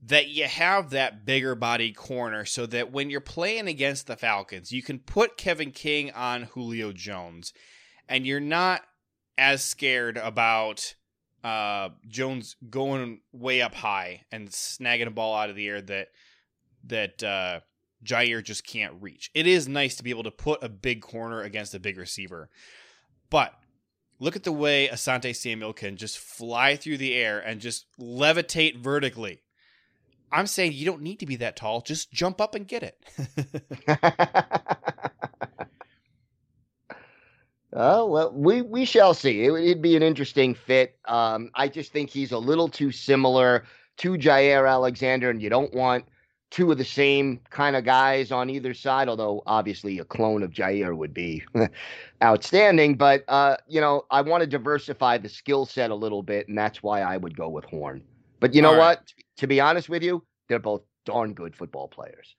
that 0.04 0.28
you 0.28 0.44
have 0.44 0.92
that 0.92 1.26
bigger 1.26 1.56
body 1.56 1.92
corner 1.92 2.46
so 2.46 2.68
that 2.68 2.92
when 2.92 3.10
you're 3.10 3.22
playing 3.22 3.68
against 3.68 4.06
the 4.06 4.18
Falcons, 4.18 4.72
you 4.72 4.84
can 4.84 5.00
put 5.00 5.36
Kevin 5.36 5.72
King 5.72 6.12
on 6.12 6.44
Julio 6.44 6.92
Jones 6.92 7.54
and 8.08 8.24
you're 8.24 8.40
not 8.40 8.84
as 9.36 9.64
scared 9.64 10.16
about 10.16 10.94
uh, 11.44 11.90
Jones 12.08 12.56
going 12.70 13.22
way 13.32 13.62
up 13.62 13.74
high 13.74 14.26
and 14.32 14.50
snagging 14.50 15.08
a 15.08 15.12
ball 15.12 15.36
out 15.36 15.50
of 15.50 15.56
the 15.56 15.68
air 15.68 15.82
that 15.82 16.10
that 16.86 17.24
uh, 17.24 17.60
Jaire 18.04 18.44
just 18.44 18.66
can't 18.66 19.02
reach. 19.02 19.32
It 19.34 19.48
is 19.48 19.68
nice 19.68 19.96
to 19.96 20.04
be 20.04 20.10
able 20.10 20.24
to 20.24 20.32
put 20.32 20.64
a 20.64 20.70
big 20.70 21.02
corner 21.02 21.42
against 21.42 21.76
a 21.76 21.80
big 21.80 21.98
receiver, 21.98 22.50
but 23.30 23.54
look 24.20 24.36
at 24.36 24.44
the 24.44 24.52
way 24.52 24.88
Asante 24.88 25.36
Samuel 25.36 25.74
can 25.74 25.98
just 25.98 26.18
fly 26.18 26.76
through 26.76 26.98
the 26.98 27.16
air 27.16 27.40
and 27.40 27.62
just 27.62 27.86
levitate 28.00 28.78
vertically. 28.78 29.42
I'm 30.32 30.48
saying 30.48 30.74
you 30.74 30.86
don't 30.86 31.02
need 31.02 31.20
to 31.20 31.26
be 31.26 31.38
that 31.38 31.56
tall. 31.56 31.82
Just 31.82 32.12
jump 32.12 32.40
up 32.40 32.54
and 32.54 32.68
get 32.68 32.84
it. 32.84 32.98
Oh 37.74 38.08
well, 38.08 38.32
we 38.34 38.62
we 38.62 38.86
shall 38.86 39.14
see. 39.14 39.46
It, 39.46 39.52
would 39.52 39.82
be 39.82 39.96
an 39.96 40.04
interesting 40.04 40.56
fit. 40.56 40.98
Um, 41.06 41.52
I 41.54 41.68
just 41.68 41.92
think 41.92 42.10
he's 42.10 42.32
a 42.32 42.38
little 42.38 42.68
too 42.68 42.92
similar 42.92 43.66
to 43.98 44.14
Jaire 44.14 44.68
Alexander, 44.68 45.30
and 45.30 45.42
you 45.42 45.50
don't 45.50 45.74
want 45.74 46.06
two 46.50 46.72
of 46.72 46.80
the 46.80 46.86
same 46.86 47.40
kind 47.52 47.76
of 47.76 47.86
guys 47.86 48.32
on 48.32 48.50
either 48.50 48.74
side. 48.74 49.08
Although 49.08 49.44
obviously 49.46 50.00
a 50.00 50.06
clone 50.06 50.42
of 50.42 50.52
Jaire 50.52 50.98
would 50.98 51.14
be 51.14 51.44
outstanding, 52.24 52.96
but 52.96 53.24
uh, 53.28 53.58
you 53.68 53.82
know 53.82 54.04
I 54.10 54.22
want 54.22 54.42
to 54.42 54.48
diversify 54.48 55.20
the 55.20 55.30
skill 55.30 55.68
set 55.68 55.92
a 55.92 55.96
little 55.96 56.24
bit, 56.24 56.48
and 56.48 56.58
that's 56.58 56.82
why 56.82 57.02
I 57.02 57.18
would 57.18 57.38
go 57.38 57.50
with 57.50 57.66
Horn. 57.66 58.02
But 58.40 58.56
you 58.56 58.64
know 58.64 58.72
All 58.72 58.80
what? 58.80 58.98
Right. 58.98 59.14
To 59.38 59.48
be 59.48 59.60
honest 59.60 59.90
with 59.90 60.02
you, 60.02 60.24
they're 60.48 60.58
both 60.58 60.82
darn 61.06 61.34
good 61.34 61.56
football 61.56 61.88
players. 61.88 62.36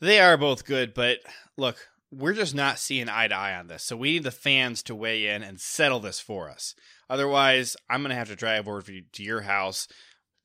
They 0.00 0.18
are 0.18 0.36
both 0.36 0.64
good, 0.64 0.94
but 0.94 1.18
look, 1.56 1.76
we're 2.12 2.34
just 2.34 2.54
not 2.54 2.78
seeing 2.78 3.08
eye 3.08 3.28
to 3.28 3.34
eye 3.34 3.54
on 3.54 3.68
this. 3.68 3.82
So 3.82 3.96
we 3.96 4.12
need 4.12 4.24
the 4.24 4.30
fans 4.30 4.82
to 4.84 4.94
weigh 4.94 5.28
in 5.28 5.42
and 5.42 5.58
settle 5.58 5.98
this 5.98 6.20
for 6.20 6.50
us. 6.50 6.74
Otherwise, 7.08 7.76
I'm 7.88 8.02
going 8.02 8.10
to 8.10 8.16
have 8.16 8.28
to 8.28 8.36
drive 8.36 8.68
over 8.68 8.82
to 8.82 9.22
your 9.22 9.40
house. 9.40 9.88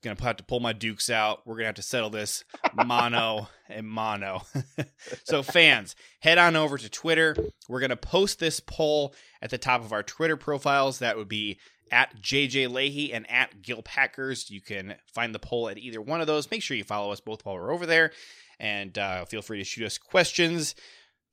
Going 0.02 0.16
to 0.16 0.24
have 0.24 0.36
to 0.36 0.44
pull 0.44 0.60
my 0.60 0.72
dukes 0.72 1.10
out. 1.10 1.40
We're 1.44 1.54
going 1.54 1.64
to 1.64 1.68
have 1.68 1.74
to 1.74 1.82
settle 1.82 2.10
this 2.10 2.44
mono 2.74 3.48
and 3.68 3.86
mono. 3.86 4.42
so, 5.24 5.42
fans, 5.42 5.96
head 6.20 6.38
on 6.38 6.54
over 6.54 6.78
to 6.78 6.88
Twitter. 6.88 7.36
We're 7.68 7.80
going 7.80 7.90
to 7.90 7.96
post 7.96 8.38
this 8.38 8.60
poll 8.60 9.12
at 9.42 9.50
the 9.50 9.58
top 9.58 9.82
of 9.82 9.92
our 9.92 10.04
Twitter 10.04 10.36
profiles. 10.36 11.00
That 11.00 11.16
would 11.16 11.28
be 11.28 11.58
at 11.90 12.22
JJ 12.22 12.70
Leahy 12.70 13.12
and 13.12 13.28
at 13.28 13.60
Gil 13.60 13.82
Packers. 13.82 14.50
You 14.50 14.60
can 14.60 14.94
find 15.12 15.34
the 15.34 15.40
poll 15.40 15.68
at 15.68 15.78
either 15.78 16.00
one 16.00 16.20
of 16.20 16.28
those. 16.28 16.50
Make 16.50 16.62
sure 16.62 16.76
you 16.76 16.84
follow 16.84 17.10
us 17.10 17.20
both 17.20 17.44
while 17.44 17.56
we're 17.56 17.72
over 17.72 17.86
there. 17.86 18.12
And 18.60 18.96
uh, 18.96 19.24
feel 19.24 19.42
free 19.42 19.58
to 19.58 19.64
shoot 19.64 19.84
us 19.84 19.98
questions 19.98 20.76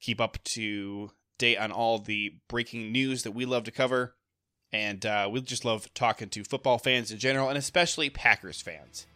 keep 0.05 0.21
up 0.21 0.37
to 0.43 1.09
date 1.39 1.57
on 1.57 1.71
all 1.71 1.97
the 1.97 2.35
breaking 2.47 2.91
news 2.91 3.23
that 3.23 3.31
we 3.31 3.45
love 3.45 3.63
to 3.63 3.71
cover. 3.71 4.15
And 4.71 5.05
uh, 5.05 5.29
we 5.31 5.41
just 5.41 5.65
love 5.65 5.91
talking 5.93 6.29
to 6.29 6.43
football 6.43 6.77
fans 6.77 7.11
in 7.11 7.17
general, 7.17 7.49
and 7.49 7.57
especially 7.57 8.09
Packers 8.09 8.61
fans. 8.61 9.07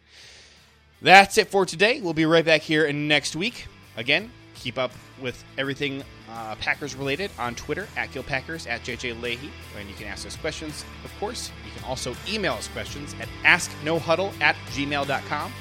That's 1.02 1.38
it 1.38 1.48
for 1.48 1.64
today. 1.64 2.00
We'll 2.00 2.14
be 2.14 2.26
right 2.26 2.44
back 2.44 2.62
here 2.62 2.90
next 2.92 3.36
week. 3.36 3.66
Again, 3.96 4.30
keep 4.54 4.78
up 4.78 4.92
with 5.20 5.42
everything 5.58 6.02
uh, 6.30 6.54
Packers 6.56 6.94
related 6.94 7.30
on 7.38 7.54
Twitter 7.54 7.86
at 7.96 8.10
GilPackers, 8.10 8.68
at 8.68 8.82
JJ 8.82 9.20
Leahy, 9.20 9.50
and 9.78 9.88
you 9.88 9.94
can 9.94 10.06
ask 10.06 10.26
us 10.26 10.36
questions, 10.36 10.84
of 11.04 11.12
course. 11.18 11.50
You 11.64 11.72
can 11.74 11.84
also 11.84 12.14
email 12.28 12.54
us 12.54 12.68
questions 12.68 13.14
at 13.20 13.28
asknohuddle 13.44 14.38
at 14.40 14.56
gmail.com. 14.70 15.52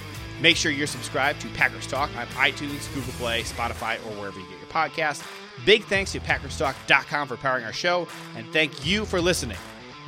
Make 0.42 0.56
sure 0.56 0.72
you're 0.72 0.88
subscribed 0.88 1.42
to 1.42 1.48
Packers 1.50 1.88
Talk 1.88 2.10
on 2.18 2.28
iTunes, 2.28 2.94
Google 2.94 3.14
Play, 3.14 3.44
Spotify, 3.44 3.96
or 4.06 4.20
wherever 4.20 4.40
you 4.40 4.48
get 4.48 4.59
podcast. 4.70 5.26
Big 5.66 5.84
thanks 5.86 6.12
to 6.14 6.20
PackersTalk.com 6.20 7.28
for 7.28 7.38
powering 7.38 7.66
our 7.66 7.74
show, 7.74 8.08
and 8.36 8.46
thank 8.54 8.86
you 8.86 9.06
for 9.06 9.20
listening. 9.20 9.58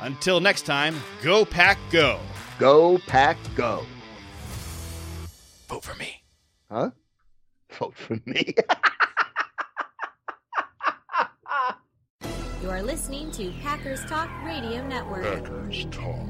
Until 0.00 0.38
next 0.40 0.62
time, 0.62 0.96
go 1.22 1.44
Pack 1.44 1.78
Go. 1.90 2.20
Go 2.58 2.98
Pack 3.06 3.36
Go. 3.54 3.84
Vote 5.68 5.84
for 5.84 5.94
me. 5.94 6.22
Huh? 6.70 6.90
Vote 7.70 7.94
for 7.96 8.18
me. 8.26 8.54
you 12.62 12.70
are 12.70 12.82
listening 12.82 13.30
to 13.32 13.52
Packers 13.62 14.04
Talk 14.06 14.30
Radio 14.44 14.86
Network. 14.86 15.24
Packers 15.24 15.86
Talk. 15.90 16.28